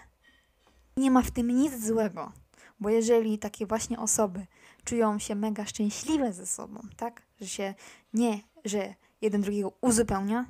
Nie 0.96 1.10
ma 1.10 1.22
w 1.22 1.30
tym 1.30 1.50
nic 1.50 1.86
złego, 1.86 2.32
bo 2.80 2.90
jeżeli 2.90 3.38
takie 3.38 3.66
właśnie 3.66 3.98
osoby 3.98 4.46
czują 4.84 5.18
się 5.18 5.34
mega 5.34 5.66
szczęśliwe 5.66 6.32
ze 6.32 6.46
sobą, 6.46 6.80
tak, 6.96 7.22
że 7.40 7.46
się 7.46 7.74
nie, 8.14 8.40
że 8.64 8.94
jeden 9.20 9.40
drugiego 9.40 9.72
uzupełnia, 9.80 10.46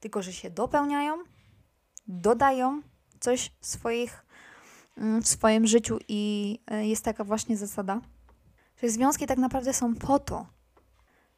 tylko 0.00 0.22
że 0.22 0.32
się 0.32 0.50
dopełniają, 0.50 1.18
dodają 2.06 2.82
coś 3.20 3.52
w, 3.60 3.66
swoich, 3.66 4.24
mm, 4.96 5.22
w 5.22 5.28
swoim 5.28 5.66
życiu 5.66 5.98
i 6.08 6.58
e, 6.66 6.86
jest 6.86 7.04
taka 7.04 7.24
właśnie 7.24 7.56
zasada, 7.56 8.00
że 8.82 8.88
związki 8.88 9.26
tak 9.26 9.38
naprawdę 9.38 9.72
są 9.72 9.94
po 9.94 10.18
to, 10.18 10.46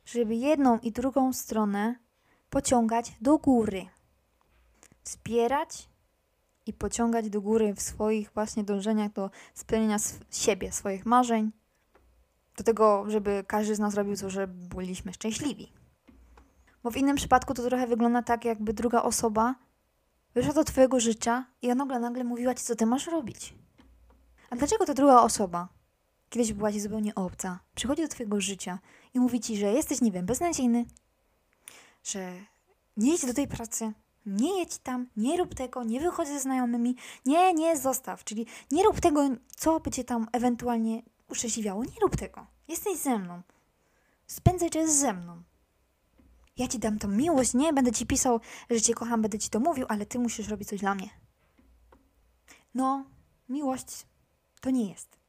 żeby 0.05 0.35
jedną 0.35 0.79
i 0.79 0.93
drugą 0.93 1.33
stronę 1.33 1.95
pociągać 2.51 3.13
do 3.21 3.39
góry. 3.39 3.87
Wspierać 5.03 5.89
i 6.67 6.73
pociągać 6.73 7.31
do 7.31 7.41
góry 7.41 7.75
w 7.75 7.83
swoich 7.83 8.31
właśnie 8.35 8.65
dążeniach 8.65 9.13
do 9.13 9.31
spełnienia 9.55 9.97
siebie, 10.31 10.73
swoich 10.73 11.07
marzeń, 11.07 11.53
do 12.57 12.65
tego, 12.65 13.05
żeby 13.09 13.45
każdy 13.47 13.75
z 13.75 13.79
nas 13.79 13.95
robił 13.95 14.17
to, 14.17 14.31
żeby 14.31 14.53
byliśmy 14.75 15.13
szczęśliwi. 15.13 15.73
Bo 16.83 16.91
w 16.91 16.97
innym 16.97 17.17
przypadku 17.17 17.55
to 17.55 17.63
trochę 17.63 17.87
wygląda 17.87 18.23
tak, 18.23 18.45
jakby 18.45 18.73
druga 18.73 19.03
osoba 19.03 19.55
wyszła 20.35 20.53
do 20.53 20.65
Twojego 20.65 21.01
życia 21.01 21.47
i 21.63 21.69
nagle, 21.69 22.01
nagle 22.01 22.25
mówiła 22.25 22.55
Ci, 22.55 22.65
co 22.65 22.77
Ty 22.77 22.87
masz 22.87 23.07
robić. 23.07 23.55
A 24.51 24.57
dlaczego 24.57 24.87
ta 24.87 24.95
druga 24.95 25.21
osoba, 25.21 25.69
kiedyś 26.29 26.53
była 26.53 26.73
Ci 26.73 26.81
zupełnie 26.81 27.15
obca, 27.15 27.59
przychodzi 27.75 28.03
do 28.03 28.09
Twojego 28.09 28.41
życia 28.41 28.79
i 29.15 29.21
mówi 29.21 29.41
Ci, 29.41 29.57
że 29.57 29.67
jesteś, 29.67 30.01
nie 30.01 30.13
wiem, 30.13 30.27
beznadziejny, 30.27 30.85
że 32.05 32.33
nie 32.97 33.15
idź 33.15 33.27
do 33.27 33.35
tej 33.35 33.49
pracy, 33.49 33.93
nie 34.27 34.59
jedź 34.59 34.79
tam, 34.79 35.07
nie 35.17 35.37
rób 35.37 35.55
tego, 35.55 35.85
nie 35.85 36.01
wychodź 36.01 36.29
ze 36.29 36.41
znajomymi, 36.41 36.97
nie, 37.27 37.55
nie, 37.55 37.77
zostaw. 37.77 38.25
Czyli 38.25 38.47
nie 38.71 38.85
rób 38.85 39.01
tego, 39.01 39.29
co 39.57 39.81
by 39.81 39.91
cię 39.91 40.05
tam 40.05 40.27
ewentualnie 40.33 41.03
uszczęśliwiało. 41.29 41.85
Nie 41.85 42.01
rób 42.03 42.17
tego. 42.17 42.47
Jesteś 42.69 42.99
ze 42.99 43.19
mną. 43.19 43.43
Spędzaj 44.27 44.71
czas 44.71 44.99
ze 44.99 45.13
mną. 45.13 45.43
Ja 46.57 46.69
ci 46.69 46.79
dam 46.79 46.99
tą 46.99 47.09
miłość, 47.09 47.55
nie? 47.55 47.73
Będę 47.73 47.93
ci 47.93 48.07
pisał, 48.07 48.41
że 48.71 48.81
cię 48.81 48.95
kocham, 48.95 49.23
będę 49.23 49.39
ci 49.39 49.51
to 49.51 49.61
mówił, 49.61 49.87
ale 49.89 50.07
ty 50.07 50.19
musisz 50.19 50.49
robić 50.49 50.69
coś 50.69 50.81
dla 50.81 50.95
mnie. 50.95 51.11
No, 52.75 53.05
miłość 53.49 54.07
to 54.61 54.71
nie 54.71 54.91
jest. 54.91 55.22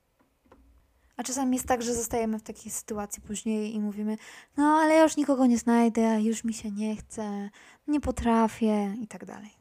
A 1.18 1.24
czasami 1.24 1.58
jest 1.58 1.68
tak, 1.68 1.82
że 1.82 1.94
zostajemy 1.94 2.40
w 2.40 2.44
takiej 2.44 2.72
sytuacji 2.72 3.22
później 3.22 3.76
i 3.76 3.80
mówimy, 3.80 4.18
no 4.58 4.64
ale 4.64 5.04
już 5.04 5.18
nikogo 5.18 5.46
nie 5.46 5.58
znajdę, 5.58 6.22
już 6.22 6.44
mi 6.44 6.54
się 6.54 6.72
nie 6.72 6.96
chce, 6.96 7.50
nie 7.88 8.00
potrafię 8.00 8.96
i 9.02 9.08
tak 9.08 9.26
dalej. 9.26 9.52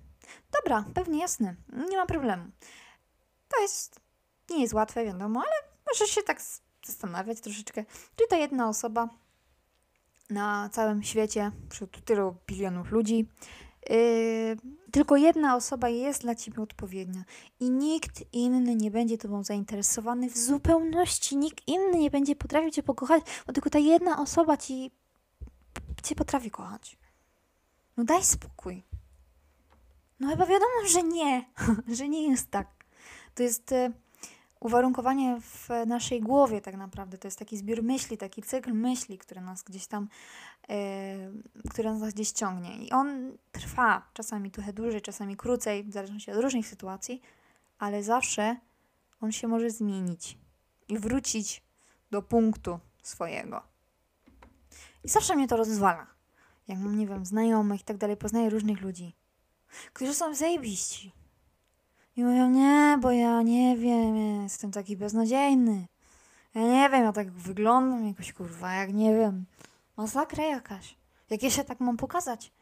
Dobra, 0.52 0.84
pewnie 0.94 1.20
jasne, 1.20 1.56
nie 1.90 1.96
ma 1.96 2.06
problemu. 2.06 2.44
To 3.48 3.62
jest, 3.62 4.00
nie 4.50 4.62
jest 4.62 4.74
łatwe, 4.74 5.04
wiadomo, 5.04 5.40
ale 5.40 5.72
możesz 5.90 6.14
się 6.14 6.22
tak 6.22 6.42
zastanawiać 6.86 7.40
troszeczkę, 7.40 7.84
czy 8.16 8.26
to 8.30 8.36
jedna 8.36 8.68
osoba 8.68 9.08
na 10.30 10.68
całym 10.72 11.02
świecie, 11.02 11.52
wśród 11.70 12.04
tylu 12.04 12.36
bilionów 12.46 12.90
ludzi, 12.90 13.28
Yy, 13.90 14.56
tylko 14.90 15.16
jedna 15.16 15.56
osoba 15.56 15.88
jest 15.88 16.22
dla 16.22 16.34
ciebie 16.34 16.62
odpowiednia 16.62 17.24
i 17.60 17.70
nikt 17.70 18.24
inny 18.32 18.76
nie 18.76 18.90
będzie 18.90 19.18
tobą 19.18 19.44
zainteresowany 19.44 20.30
w 20.30 20.38
zupełności, 20.38 21.36
nikt 21.36 21.68
inny 21.68 21.98
nie 21.98 22.10
będzie 22.10 22.36
potrafił 22.36 22.70
cię 22.70 22.82
pokochać, 22.82 23.22
bo 23.46 23.52
tylko 23.52 23.70
ta 23.70 23.78
jedna 23.78 24.22
osoba 24.22 24.56
ci 24.56 24.90
cię 26.02 26.14
potrafi 26.14 26.50
kochać. 26.50 26.98
No 27.96 28.04
daj 28.04 28.24
spokój. 28.24 28.82
No 30.20 30.28
chyba 30.28 30.46
wiadomo, 30.46 30.88
że 30.88 31.02
nie, 31.02 31.44
że 31.96 32.08
nie 32.08 32.28
jest 32.28 32.50
tak. 32.50 32.68
To 33.34 33.42
jest 33.42 33.72
y, 33.72 33.92
uwarunkowanie 34.64 35.40
w 35.40 35.68
naszej 35.86 36.20
głowie 36.20 36.60
tak 36.60 36.76
naprawdę. 36.76 37.18
To 37.18 37.28
jest 37.28 37.38
taki 37.38 37.56
zbiór 37.56 37.82
myśli, 37.82 38.18
taki 38.18 38.42
cykl 38.42 38.72
myśli, 38.72 39.18
który 39.18 39.40
nas 39.40 39.62
gdzieś 39.62 39.86
tam, 39.86 40.08
yy, 40.68 40.76
który 41.70 41.92
nas 41.92 42.14
gdzieś 42.14 42.30
ciągnie. 42.30 42.76
I 42.76 42.90
on 42.90 43.36
trwa 43.52 44.02
czasami 44.12 44.50
trochę 44.50 44.72
dłużej, 44.72 45.02
czasami 45.02 45.36
krócej, 45.36 45.84
w 45.84 45.92
zależności 45.92 46.30
od 46.30 46.42
różnych 46.42 46.66
sytuacji, 46.66 47.22
ale 47.78 48.02
zawsze 48.02 48.56
on 49.20 49.32
się 49.32 49.48
może 49.48 49.70
zmienić 49.70 50.38
i 50.88 50.98
wrócić 50.98 51.62
do 52.10 52.22
punktu 52.22 52.78
swojego. 53.02 53.62
I 55.04 55.08
zawsze 55.08 55.36
mnie 55.36 55.48
to 55.48 55.56
rozwala. 55.56 56.06
Jak 56.68 56.78
mam, 56.78 56.98
nie 56.98 57.06
wiem, 57.06 57.26
znajomych 57.26 57.80
i 57.80 57.84
tak 57.84 57.96
dalej, 57.96 58.16
poznaję 58.16 58.50
różnych 58.50 58.80
ludzi, 58.80 59.14
którzy 59.92 60.14
są 60.14 60.34
zajebiści. 60.34 61.12
I 62.16 62.24
mówią, 62.24 62.50
nie, 62.50 62.98
bo 63.00 63.10
ja 63.10 63.42
nie 63.42 63.76
wiem, 63.76 64.42
jestem 64.42 64.70
taki 64.70 64.96
beznadziejny. 64.96 65.86
Ja 66.54 66.62
nie 66.62 66.90
wiem, 66.90 67.04
ja 67.04 67.12
tak 67.12 67.30
wyglądam 67.30 68.08
jakoś, 68.08 68.32
kurwa, 68.32 68.72
jak 68.72 68.94
nie 68.94 69.16
wiem. 69.16 69.46
Masakra 69.96 70.44
jakaś. 70.44 70.96
Jak 71.30 71.42
ja 71.42 71.50
się 71.50 71.64
tak 71.64 71.80
mam 71.80 71.96
pokazać? 71.96 72.52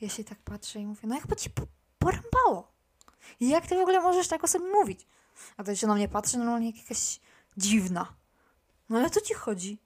Ja 0.00 0.08
się 0.08 0.24
tak 0.24 0.38
patrzę 0.38 0.80
i 0.80 0.86
mówię, 0.86 1.08
no 1.08 1.14
jakby 1.14 1.36
ci 1.36 1.50
po 1.50 1.62
porąbało. 1.98 2.72
I 3.40 3.48
jak 3.48 3.66
ty 3.66 3.76
w 3.76 3.80
ogóle 3.80 4.00
możesz 4.00 4.28
tak 4.28 4.44
o 4.44 4.48
sobie 4.48 4.64
mówić? 4.64 5.06
A 5.56 5.64
to 5.64 5.74
się 5.74 5.86
na 5.86 5.94
mnie 5.94 6.08
patrzy 6.08 6.38
normalnie 6.38 6.66
jak 6.66 6.76
jakaś 6.76 7.20
dziwna. 7.56 8.14
No 8.88 8.98
ale 8.98 9.10
co 9.10 9.20
ci 9.20 9.34
chodzi? 9.34 9.78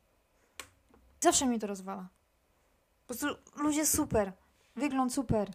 Zawsze 1.20 1.46
mi 1.46 1.58
to 1.58 1.66
rozwala. 1.66 2.08
Po 3.06 3.14
prostu 3.14 3.42
ludzie 3.62 3.86
super. 3.86 4.32
Wygląd 4.76 5.14
super. 5.14 5.50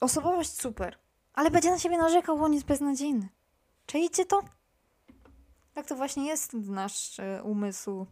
Osobowość 0.00 0.60
super. 0.60 0.98
Ale 1.34 1.50
będzie 1.50 1.70
na 1.70 1.78
siebie 1.78 1.98
narzekał, 1.98 2.38
bo 2.38 2.44
on 2.44 2.54
jest 2.54 2.66
beznadziejny. 2.66 3.28
Czajcie 3.86 4.24
to? 4.24 4.42
Tak 5.74 5.86
to 5.86 5.96
właśnie 5.96 6.26
jest 6.26 6.52
nasz 6.52 7.20
e, 7.20 7.42
umysł. 7.42 8.06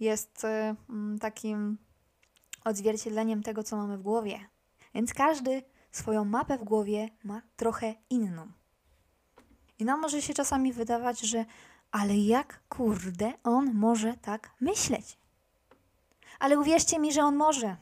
Jest 0.00 0.44
e, 0.44 0.76
mm, 0.90 1.18
takim 1.18 1.78
odzwierciedleniem 2.64 3.42
tego, 3.42 3.62
co 3.62 3.76
mamy 3.76 3.98
w 3.98 4.02
głowie. 4.02 4.40
Więc 4.94 5.14
każdy 5.14 5.62
swoją 5.92 6.24
mapę 6.24 6.58
w 6.58 6.64
głowie 6.64 7.08
ma 7.24 7.42
trochę 7.56 7.94
inną. 8.10 8.52
I 9.78 9.84
nam 9.84 10.00
może 10.00 10.22
się 10.22 10.34
czasami 10.34 10.72
wydawać, 10.72 11.20
że 11.20 11.44
ale 11.90 12.16
jak 12.16 12.62
kurde 12.68 13.32
on 13.44 13.74
może 13.74 14.14
tak 14.14 14.50
myśleć? 14.60 15.18
Ale 16.38 16.58
uwierzcie 16.58 16.98
mi, 16.98 17.12
że 17.12 17.22
on 17.22 17.36
może. 17.36 17.76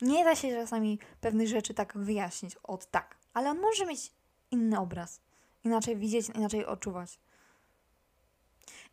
Nie 0.00 0.24
da 0.24 0.36
się 0.36 0.50
czasami 0.50 0.98
pewnych 1.20 1.48
rzeczy 1.48 1.74
tak 1.74 1.98
wyjaśnić 1.98 2.56
od 2.62 2.86
tak, 2.90 3.15
ale 3.36 3.50
on 3.50 3.60
może 3.60 3.86
mieć 3.86 4.12
inny 4.50 4.78
obraz, 4.78 5.20
inaczej 5.64 5.96
widzieć, 5.96 6.28
inaczej 6.28 6.66
odczuwać. 6.66 7.18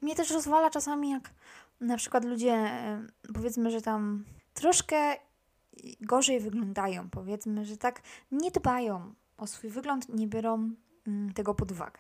Mnie 0.02 0.16
też 0.16 0.32
rozwala 0.32 0.70
czasami, 0.70 1.10
jak 1.10 1.30
na 1.82 1.98
przykład 1.98 2.26
ludzie, 2.26 2.72
powiedzmy, 3.34 3.72
że 3.72 3.82
tam 3.82 4.26
troszkę 4.54 5.16
gorzej 6.02 6.40
wyglądają, 6.40 7.10
powiedzmy, 7.10 7.66
że 7.66 7.78
tak 7.78 8.02
nie 8.32 8.52
dbają 8.52 9.14
o 9.38 9.48
swój 9.48 9.70
wygląd, 9.70 10.10
nie 10.10 10.28
biorą 10.28 10.72
mm, 11.08 11.34
tego 11.34 11.54
pod 11.54 11.72
uwagę. 11.72 12.00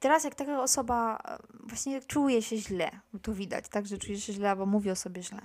Teraz 0.00 0.24
jak 0.24 0.34
taka 0.34 0.62
osoba 0.62 1.16
e, 1.16 1.38
właśnie 1.68 2.00
czuje 2.00 2.42
się 2.42 2.56
źle, 2.56 2.90
to 3.22 3.34
widać, 3.34 3.68
tak, 3.68 3.86
że 3.86 3.98
czuje 3.98 4.20
się 4.20 4.32
źle 4.32 4.50
albo 4.50 4.66
mówi 4.66 4.90
o 4.90 4.96
sobie 4.96 5.22
źle. 5.22 5.40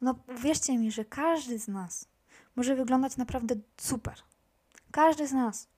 No 0.00 0.14
wierzcie 0.42 0.78
mi, 0.78 0.92
że 0.92 1.04
każdy 1.04 1.58
z 1.58 1.68
nas 1.68 2.08
może 2.56 2.74
wyglądać 2.74 3.16
naprawdę 3.16 3.54
super. 3.76 4.29
Każdy 4.92 5.26
z 5.26 5.32
nas. 5.32 5.68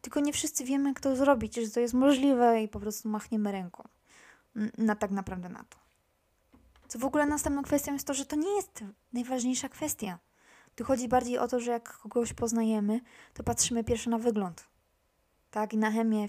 Tylko 0.00 0.20
nie 0.20 0.32
wszyscy 0.32 0.64
wiemy, 0.64 0.88
jak 0.88 1.00
to 1.00 1.16
zrobić, 1.16 1.56
że 1.56 1.70
to 1.70 1.80
jest 1.80 1.94
możliwe 1.94 2.62
i 2.62 2.68
po 2.68 2.80
prostu 2.80 3.08
machniemy 3.08 3.52
ręką 3.52 3.88
na 4.78 4.96
tak 4.96 5.10
naprawdę 5.10 5.48
na 5.48 5.64
to. 5.64 5.78
Co 6.88 6.98
w 6.98 7.04
ogóle 7.04 7.26
następną 7.26 7.62
kwestią 7.62 7.92
jest 7.92 8.06
to, 8.06 8.14
że 8.14 8.26
to 8.26 8.36
nie 8.36 8.56
jest 8.56 8.84
najważniejsza 9.12 9.68
kwestia. 9.68 10.18
Tu 10.74 10.84
chodzi 10.84 11.08
bardziej 11.08 11.38
o 11.38 11.48
to, 11.48 11.60
że 11.60 11.70
jak 11.70 11.98
kogoś 11.98 12.32
poznajemy, 12.32 13.00
to 13.34 13.42
patrzymy 13.42 13.84
pierwsze 13.84 14.10
na 14.10 14.18
wygląd. 14.18 14.68
Tak, 15.50 15.72
i 15.72 15.78
na 15.78 15.90
chemię, 15.90 16.26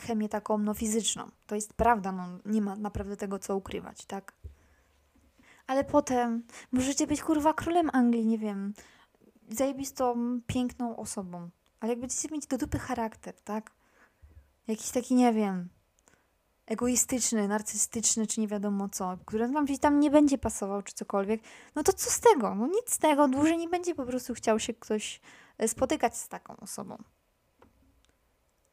chemię 0.00 0.28
taką 0.28 0.58
no, 0.58 0.74
fizyczną. 0.74 1.30
To 1.46 1.54
jest 1.54 1.74
prawda, 1.74 2.12
no, 2.12 2.28
nie 2.44 2.62
ma 2.62 2.76
naprawdę 2.76 3.16
tego 3.16 3.38
co 3.38 3.56
ukrywać, 3.56 4.04
tak? 4.04 4.32
Ale 5.66 5.84
potem 5.84 6.42
możecie 6.72 7.06
być 7.06 7.22
kurwa 7.22 7.54
królem 7.54 7.90
Anglii, 7.92 8.26
nie 8.26 8.38
wiem, 8.38 8.74
zajebistą, 9.48 10.40
piękną 10.46 10.96
osobą. 10.96 11.50
Ale 11.80 11.92
jak 11.92 12.00
będziecie 12.00 12.28
mieć 12.28 12.46
do 12.46 12.58
dupy 12.58 12.78
charakter, 12.78 13.34
tak? 13.40 13.70
Jakiś 14.68 14.90
taki, 14.90 15.14
nie 15.14 15.32
wiem, 15.32 15.68
egoistyczny, 16.66 17.48
narcystyczny, 17.48 18.26
czy 18.26 18.40
nie 18.40 18.48
wiadomo 18.48 18.88
co, 18.88 19.18
który 19.26 19.48
wam 19.48 19.64
gdzieś 19.64 19.78
tam 19.78 20.00
nie 20.00 20.10
będzie 20.10 20.38
pasował, 20.38 20.82
czy 20.82 20.94
cokolwiek, 20.94 21.40
no 21.74 21.82
to 21.82 21.92
co 21.92 22.10
z 22.10 22.20
tego? 22.20 22.54
No 22.54 22.66
nic 22.66 22.92
z 22.92 22.98
tego, 22.98 23.28
dłużej 23.28 23.58
nie 23.58 23.68
będzie 23.68 23.94
po 23.94 24.06
prostu 24.06 24.34
chciał 24.34 24.58
się 24.58 24.74
ktoś 24.74 25.20
e, 25.58 25.68
spotykać 25.68 26.16
z 26.16 26.28
taką 26.28 26.56
osobą. 26.56 26.96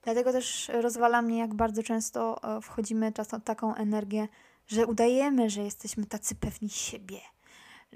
Dlatego 0.02 0.32
też 0.32 0.72
rozwala 0.74 1.22
mnie, 1.22 1.38
jak 1.38 1.54
bardzo 1.54 1.84
często 1.84 2.44
e, 2.58 2.62
wchodzimy 2.62 3.12
czasem 3.12 3.42
taką 3.42 3.76
energię, 3.76 4.28
że 4.68 4.86
udajemy, 4.86 5.50
że 5.50 5.62
jesteśmy 5.62 6.06
tacy 6.06 6.36
pewni 6.36 6.70
siebie– 6.70 7.20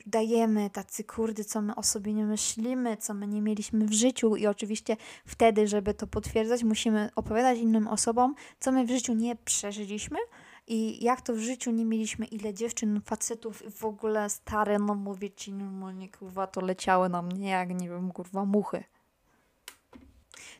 dajemy, 0.06 0.70
tacy 0.70 1.04
kurdy, 1.04 1.44
co 1.44 1.62
my 1.62 1.76
o 1.76 1.84
sobie 1.84 2.14
nie 2.14 2.26
myślimy, 2.26 2.98
co 2.98 3.14
my 3.14 3.28
nie 3.28 3.42
mieliśmy 3.42 3.86
w 3.86 3.94
życiu 3.94 4.36
i 4.36 4.48
oczywiście 4.48 4.98
wtedy, 5.26 5.68
żeby 5.68 5.94
to 5.94 6.08
potwierdzać, 6.08 6.64
musimy 6.64 7.10
opowiadać 7.16 7.60
innym 7.60 7.88
osobom, 7.88 8.36
co 8.60 8.72
my 8.72 8.86
w 8.86 8.90
życiu 8.90 9.14
nie 9.14 9.36
przeżyliśmy 9.36 10.20
i 10.68 11.04
jak 11.04 11.22
to 11.22 11.34
w 11.34 11.38
życiu 11.38 11.72
nie 11.72 11.86
mieliśmy, 11.86 12.26
ile 12.26 12.54
dziewczyn, 12.54 13.02
facetów 13.06 13.64
w 13.80 13.86
ogóle 13.86 14.30
stare, 14.30 14.80
no 14.80 14.96
mówię 14.96 15.32
ci 15.32 15.54
normalnie, 15.54 16.10
kurwa, 16.10 16.48
to 16.48 16.62
leciały 16.62 17.10
na 17.10 17.22
mnie 17.22 17.50
jak, 17.50 17.82
nie 17.82 17.90
wiem, 17.90 18.12
kurwa, 18.12 18.46
muchy. 18.46 18.84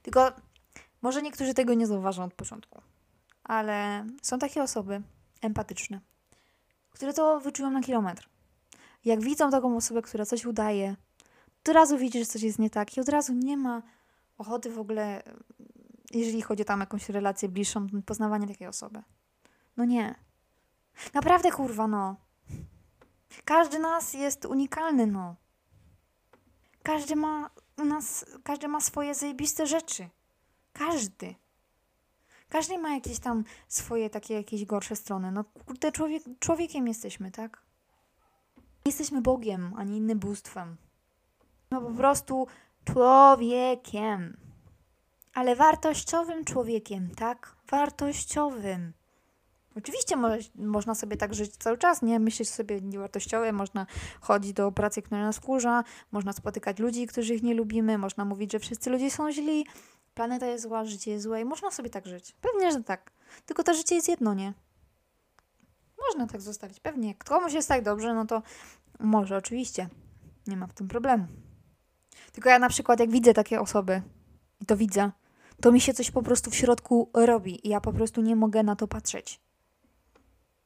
Tylko 0.02 0.32
może 1.02 1.22
niektórzy 1.22 1.54
tego 1.54 1.74
nie 1.74 1.88
zauważą 1.88 2.24
od 2.24 2.34
początku, 2.34 2.82
ale 3.44 4.06
są 4.22 4.40
takie 4.40 4.64
osoby 4.64 5.02
empatyczne, 5.42 6.00
które 6.92 7.14
to 7.14 7.40
wyczują 7.40 7.72
na 7.72 7.82
kilometr 7.82 8.31
jak 9.06 9.22
widzą 9.22 9.52
taką 9.52 9.78
osobę, 9.78 10.02
która 10.02 10.26
coś 10.26 10.46
udaje, 10.46 10.96
to 11.64 11.72
od 11.72 11.76
razu 11.76 11.98
widzi, 11.98 12.20
że 12.20 12.26
coś 12.26 12.42
jest 12.42 12.60
nie 12.60 12.70
tak 12.70 12.98
i 12.98 13.02
od 13.02 13.10
razu 13.10 13.34
nie 13.34 13.58
ma 13.58 13.82
ochoty 14.38 14.70
w 14.70 14.80
ogóle, 14.80 15.24
jeżeli 16.12 16.42
chodzi 16.42 16.66
tam 16.66 16.80
jakąś 16.80 17.10
relację 17.10 17.50
bliższą, 17.50 17.88
poznawanie 18.06 18.48
takiej 18.48 18.68
osoby. 18.68 19.04
No 19.78 19.86
nie. 19.86 20.16
Naprawdę 21.14 21.52
kurwa, 21.52 21.88
no. 21.88 22.16
Każdy 23.46 23.80
nas 23.80 24.14
jest 24.14 24.46
unikalny, 24.46 25.08
no. 25.08 25.36
Każdy 26.84 27.16
ma 27.16 27.50
u 27.78 27.86
nas, 27.86 28.26
każdy 28.44 28.68
ma 28.68 28.82
swoje 28.82 29.16
zajebiste 29.16 29.68
rzeczy. 29.68 30.10
Każdy. 30.74 31.36
Każdy 32.50 32.78
ma 32.78 32.94
jakieś 32.94 33.20
tam 33.20 33.44
swoje 33.68 34.10
takie 34.10 34.34
jakieś 34.34 34.66
gorsze 34.66 34.96
strony. 34.96 35.32
No 35.32 35.44
kurde, 35.44 35.92
człowiek, 35.92 36.24
człowiekiem 36.40 36.88
jesteśmy, 36.88 37.32
tak? 37.32 37.62
Jesteśmy 38.86 39.22
Bogiem, 39.22 39.74
ani 39.78 39.98
innym 39.98 40.20
bóstwem. 40.20 40.76
No 41.72 41.82
po 41.82 41.92
prostu 41.92 42.48
człowiekiem. 42.86 44.38
Ale 45.34 45.56
wartościowym 45.56 46.46
człowiekiem, 46.46 47.10
tak? 47.16 47.56
Wartościowym. 47.70 48.94
Oczywiście 49.78 50.16
mo 50.16 50.30
można 50.56 50.96
sobie 50.96 51.18
tak 51.18 51.34
żyć 51.34 51.58
cały 51.58 51.78
czas, 51.78 52.02
nie 52.02 52.20
myśleć 52.20 52.50
sobie 52.50 52.82
niewartościowe, 52.82 53.52
można 53.52 53.86
chodzić 54.22 54.54
do 54.54 54.72
pracy, 54.72 55.02
która 55.02 55.22
nas 55.22 55.38
wkurza, 55.38 55.84
można 56.12 56.34
spotykać 56.34 56.80
ludzi, 56.80 57.08
których 57.08 57.44
nie 57.44 57.54
lubimy, 57.54 57.98
można 57.98 58.26
mówić, 58.26 58.52
że 58.52 58.60
wszyscy 58.60 58.90
ludzie 58.90 59.12
są 59.12 59.32
źli, 59.32 59.66
planeta 60.14 60.46
jest 60.46 60.64
zła, 60.64 60.86
życie 60.86 61.12
jest 61.12 61.24
złe 61.24 61.42
i 61.42 61.46
można 61.46 61.72
sobie 61.72 61.90
tak 61.90 62.08
żyć. 62.08 62.36
Pewnie, 62.42 62.72
że 62.72 62.84
tak. 62.84 63.12
Tylko 63.46 63.64
to 63.64 63.74
życie 63.74 63.96
jest 63.96 64.10
jedno, 64.10 64.34
nie? 64.34 64.54
Można 66.08 66.28
tak 66.28 66.42
zostawić, 66.42 66.80
pewnie. 66.80 67.08
Jak 67.08 67.24
komuś 67.24 67.54
jest 67.54 67.68
tak 67.68 67.84
dobrze, 67.84 68.14
no 68.14 68.26
to 68.26 68.42
może, 69.00 69.38
oczywiście. 69.38 69.90
Nie 70.48 70.58
ma 70.58 70.68
w 70.68 70.74
tym 70.74 70.88
problemu. 70.88 71.28
Tylko 72.32 72.50
ja 72.50 72.60
na 72.60 72.70
przykład, 72.70 73.00
jak 73.00 73.12
widzę 73.12 73.34
takie 73.34 73.62
osoby 73.62 74.02
i 74.62 74.66
to 74.66 74.78
widzę, 74.78 75.12
to 75.62 75.72
mi 75.72 75.82
się 75.82 75.94
coś 75.94 76.12
po 76.12 76.22
prostu 76.22 76.52
w 76.52 76.56
środku 76.56 77.10
robi 77.14 77.68
i 77.68 77.70
ja 77.70 77.82
po 77.82 77.94
prostu 77.94 78.22
nie 78.22 78.36
mogę 78.36 78.64
na 78.64 78.76
to 78.76 78.88
patrzeć. 78.88 79.40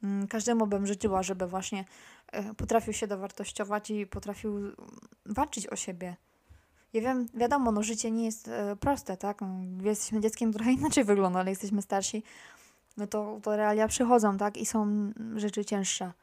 Mm, 0.03 0.27
każdemu 0.27 0.67
bym 0.67 0.87
życzyła, 0.87 1.23
żeby 1.23 1.47
właśnie 1.47 1.85
e, 2.31 2.53
potrafił 2.53 2.93
się 2.93 3.07
dowartościować 3.07 3.89
i 3.89 4.07
potrafił 4.07 4.71
walczyć 5.25 5.67
o 5.67 5.75
siebie. 5.75 6.15
Ja 6.93 7.01
wiem, 7.01 7.25
wiadomo, 7.33 7.71
no 7.71 7.83
życie 7.83 8.11
nie 8.11 8.25
jest 8.25 8.47
e, 8.47 8.75
proste, 8.75 9.17
tak? 9.17 9.39
Jesteśmy 9.81 10.21
dzieckiem, 10.21 10.53
trochę 10.53 10.71
inaczej 10.71 11.03
wygląda, 11.03 11.39
ale 11.39 11.49
jesteśmy 11.49 11.81
starsi 11.81 12.23
no 12.97 13.07
to, 13.07 13.39
to 13.43 13.55
realia 13.55 13.87
przychodzą, 13.87 14.37
tak? 14.37 14.57
I 14.57 14.65
są 14.65 15.11
rzeczy 15.35 15.65
cięższe, 15.65 16.13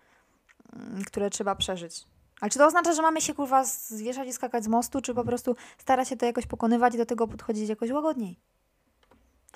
mm, 0.72 1.04
które 1.04 1.30
trzeba 1.30 1.54
przeżyć. 1.54 2.06
Ale 2.40 2.50
czy 2.50 2.58
to 2.58 2.66
oznacza, 2.66 2.92
że 2.92 3.02
mamy 3.02 3.20
się 3.20 3.34
kurwa 3.34 3.64
zwieszać 3.64 4.28
i 4.28 4.32
skakać 4.32 4.64
z 4.64 4.68
mostu, 4.68 5.00
czy 5.00 5.14
po 5.14 5.24
prostu 5.24 5.56
starać 5.78 6.08
się 6.08 6.16
to 6.16 6.26
jakoś 6.26 6.46
pokonywać 6.46 6.94
i 6.94 6.98
do 6.98 7.06
tego 7.06 7.28
podchodzić 7.28 7.68
jakoś 7.68 7.90
łagodniej? 7.90 8.38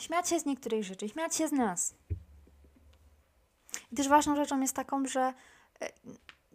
Śmiać 0.00 0.28
się 0.28 0.40
z 0.40 0.46
niektórych 0.46 0.84
rzeczy, 0.84 1.08
śmiać 1.08 1.36
się 1.36 1.48
z 1.48 1.52
nas. 1.52 1.94
I 3.92 3.96
też 3.96 4.08
ważną 4.08 4.36
rzeczą 4.36 4.60
jest 4.60 4.74
taką, 4.74 5.06
że 5.06 5.34
e, 5.80 5.90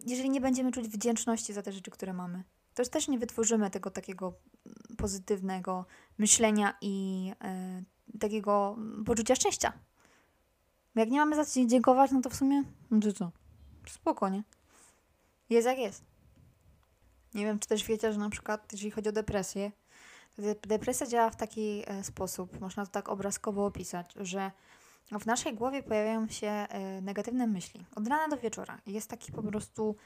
jeżeli 0.06 0.30
nie 0.30 0.40
będziemy 0.40 0.72
czuć 0.72 0.88
wdzięczności 0.88 1.52
za 1.52 1.62
te 1.62 1.72
rzeczy, 1.72 1.90
które 1.90 2.12
mamy, 2.12 2.44
to 2.74 2.84
też 2.84 3.08
nie 3.08 3.18
wytworzymy 3.18 3.70
tego 3.70 3.90
takiego 3.90 4.32
pozytywnego 4.98 5.84
myślenia 6.18 6.74
i 6.80 7.32
e, 7.44 7.82
takiego 8.20 8.76
poczucia 9.06 9.34
szczęścia. 9.34 9.72
Jak 10.94 11.10
nie 11.10 11.18
mamy 11.18 11.36
za 11.36 11.44
co 11.44 11.66
dziękować, 11.66 12.10
no 12.10 12.20
to 12.20 12.30
w 12.30 12.34
sumie, 12.34 12.62
no 12.90 13.00
to 13.00 13.12
co? 13.12 13.30
Spoko, 13.86 14.28
nie? 14.28 14.42
Jest 15.50 15.66
jak 15.66 15.78
jest. 15.78 16.04
Nie 17.34 17.44
wiem, 17.44 17.58
czy 17.58 17.68
też 17.68 17.84
wiecie, 17.84 18.12
że 18.12 18.18
na 18.18 18.30
przykład, 18.30 18.72
jeżeli 18.72 18.90
chodzi 18.90 19.08
o 19.08 19.12
depresję, 19.12 19.72
to 20.36 20.42
De- 20.42 20.54
Depresja 20.54 21.06
działa 21.06 21.30
w 21.30 21.36
taki 21.36 21.82
e, 21.86 22.04
sposób, 22.04 22.60
można 22.60 22.86
to 22.86 22.92
tak 22.92 23.08
obrazkowo 23.08 23.66
opisać, 23.66 24.12
że 24.20 24.50
w 25.20 25.26
naszej 25.26 25.54
głowie 25.54 25.82
pojawiają 25.82 26.28
się 26.28 26.46
e, 26.46 27.00
negatywne 27.00 27.46
myśli 27.46 27.86
od 27.96 28.08
rana 28.08 28.28
do 28.28 28.36
wieczora. 28.36 28.78
Jest 28.86 29.10
taki 29.10 29.32
po 29.32 29.42
prostu 29.42 29.96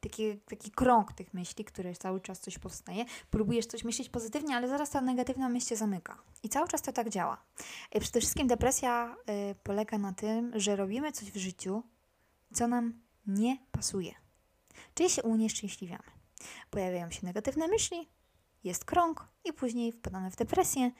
taki, 0.00 0.38
taki 0.38 0.70
krąg 0.70 1.12
tych 1.12 1.34
myśli, 1.34 1.64
który 1.64 1.94
cały 1.94 2.20
czas 2.20 2.40
coś 2.40 2.58
powstaje. 2.58 3.04
Próbujesz 3.30 3.66
coś 3.66 3.84
myśleć 3.84 4.08
pozytywnie, 4.08 4.56
ale 4.56 4.68
zaraz 4.68 4.90
ta 4.90 5.00
negatywna 5.00 5.48
myśl 5.48 5.66
się 5.66 5.76
zamyka. 5.76 6.18
I 6.42 6.48
cały 6.48 6.68
czas 6.68 6.82
to 6.82 6.92
tak 6.92 7.08
działa. 7.08 7.44
E, 7.90 8.00
Przede 8.00 8.20
wszystkim 8.20 8.46
depresja 8.46 9.16
e, 9.26 9.54
polega 9.54 9.98
na 9.98 10.12
tym, 10.12 10.52
że 10.54 10.76
robimy 10.76 11.12
coś 11.12 11.30
w 11.30 11.36
życiu, 11.36 11.82
co 12.54 12.68
nam 12.68 13.00
nie 13.26 13.58
pasuje. 13.72 14.14
Czyli 14.94 15.10
się 15.10 15.22
unieszczęśliwiamy. 15.22 16.02
Pojawiają 16.70 17.10
się 17.10 17.26
negatywne 17.26 17.68
myśli, 17.68 18.08
jest 18.64 18.84
krąg 18.84 19.28
i 19.44 19.52
później 19.52 19.92
wpadamy 19.92 20.30
w 20.30 20.36
depresję, 20.36 20.90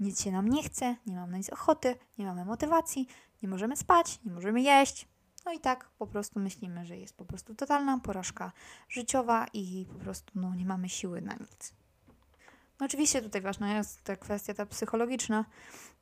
nic 0.00 0.22
się 0.22 0.32
nam 0.32 0.48
nie 0.48 0.62
chce, 0.62 0.96
nie 1.06 1.16
mamy 1.16 1.32
na 1.32 1.38
nic 1.38 1.50
ochoty, 1.50 1.96
nie 2.18 2.26
mamy 2.26 2.44
motywacji, 2.44 3.06
nie 3.42 3.48
możemy 3.48 3.76
spać, 3.76 4.20
nie 4.24 4.32
możemy 4.32 4.60
jeść. 4.60 5.08
No 5.46 5.52
i 5.52 5.60
tak 5.60 5.90
po 5.98 6.06
prostu 6.06 6.40
myślimy, 6.40 6.86
że 6.86 6.96
jest 6.96 7.16
po 7.16 7.24
prostu 7.24 7.54
totalna 7.54 7.98
porażka 7.98 8.52
życiowa 8.88 9.46
i 9.52 9.86
po 9.92 9.98
prostu 9.98 10.32
no, 10.34 10.54
nie 10.54 10.64
mamy 10.64 10.88
siły 10.88 11.20
na 11.20 11.34
nic. 11.34 11.72
No 12.80 12.86
oczywiście 12.86 13.22
tutaj 13.22 13.40
ważna 13.40 13.76
jest 13.76 14.02
ta 14.02 14.16
kwestia 14.16 14.54
ta 14.54 14.66
psychologiczna, 14.66 15.44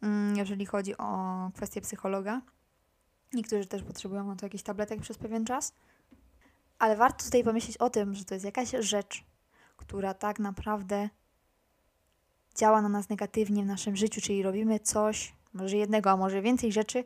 mm, 0.03 0.37
jeżeli 0.37 0.67
chodzi 0.67 0.97
o 0.97 1.51
kwestię 1.55 1.81
psychologa. 1.81 2.43
Niektórzy 3.33 3.67
też 3.67 3.83
potrzebują 3.83 4.27
na 4.27 4.37
to 4.37 4.47
jakichś 4.47 4.63
tabletek 4.65 5.01
przez 5.01 5.19
pewien 5.19 5.45
czas. 5.45 5.73
Ale 6.79 6.97
warto 6.97 7.25
tutaj 7.25 7.45
pomyśleć 7.45 7.77
o 7.77 7.91
tym, 7.91 8.15
że 8.15 8.25
to 8.25 8.35
jest 8.35 8.45
jakaś 8.45 8.71
rzecz, 8.81 9.25
która 9.77 10.15
tak 10.15 10.39
naprawdę 10.39 11.09
działa 12.57 12.83
na 12.83 12.89
nas 12.89 13.09
negatywnie 13.09 13.63
w 13.63 13.67
naszym 13.67 13.97
życiu, 13.97 14.21
czyli 14.21 14.43
robimy 14.43 14.81
coś, 14.81 15.35
może 15.55 15.77
jednego, 15.77 16.11
a 16.11 16.17
może 16.17 16.43
więcej 16.43 16.73
rzeczy, 16.73 17.05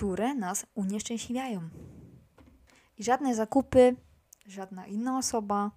które 0.00 0.34
nas 0.34 0.66
unieszczęśliwiają. 0.74 1.68
I 2.98 3.04
żadne 3.04 3.34
zakupy, 3.34 3.96
żadna 4.46 4.86
inna 4.86 5.18
osoba 5.18 5.70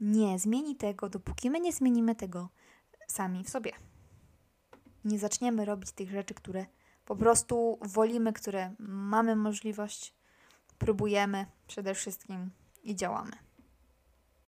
nie 0.00 0.38
zmieni 0.38 0.76
tego, 0.76 1.08
dopóki 1.08 1.50
my 1.50 1.60
nie 1.60 1.72
zmienimy 1.72 2.14
tego 2.14 2.48
sami 3.06 3.44
w 3.44 3.50
sobie. 3.50 3.72
Nie 5.04 5.18
zaczniemy 5.18 5.64
robić 5.64 5.92
tych 5.92 6.10
rzeczy, 6.10 6.34
które 6.34 6.66
po 7.04 7.16
prostu 7.16 7.78
wolimy, 7.80 8.32
które 8.32 8.74
mamy 8.78 9.36
możliwość, 9.36 10.14
próbujemy 10.78 11.46
przede 11.66 11.94
wszystkim 11.94 12.50
i 12.82 12.96
działamy. 12.96 13.32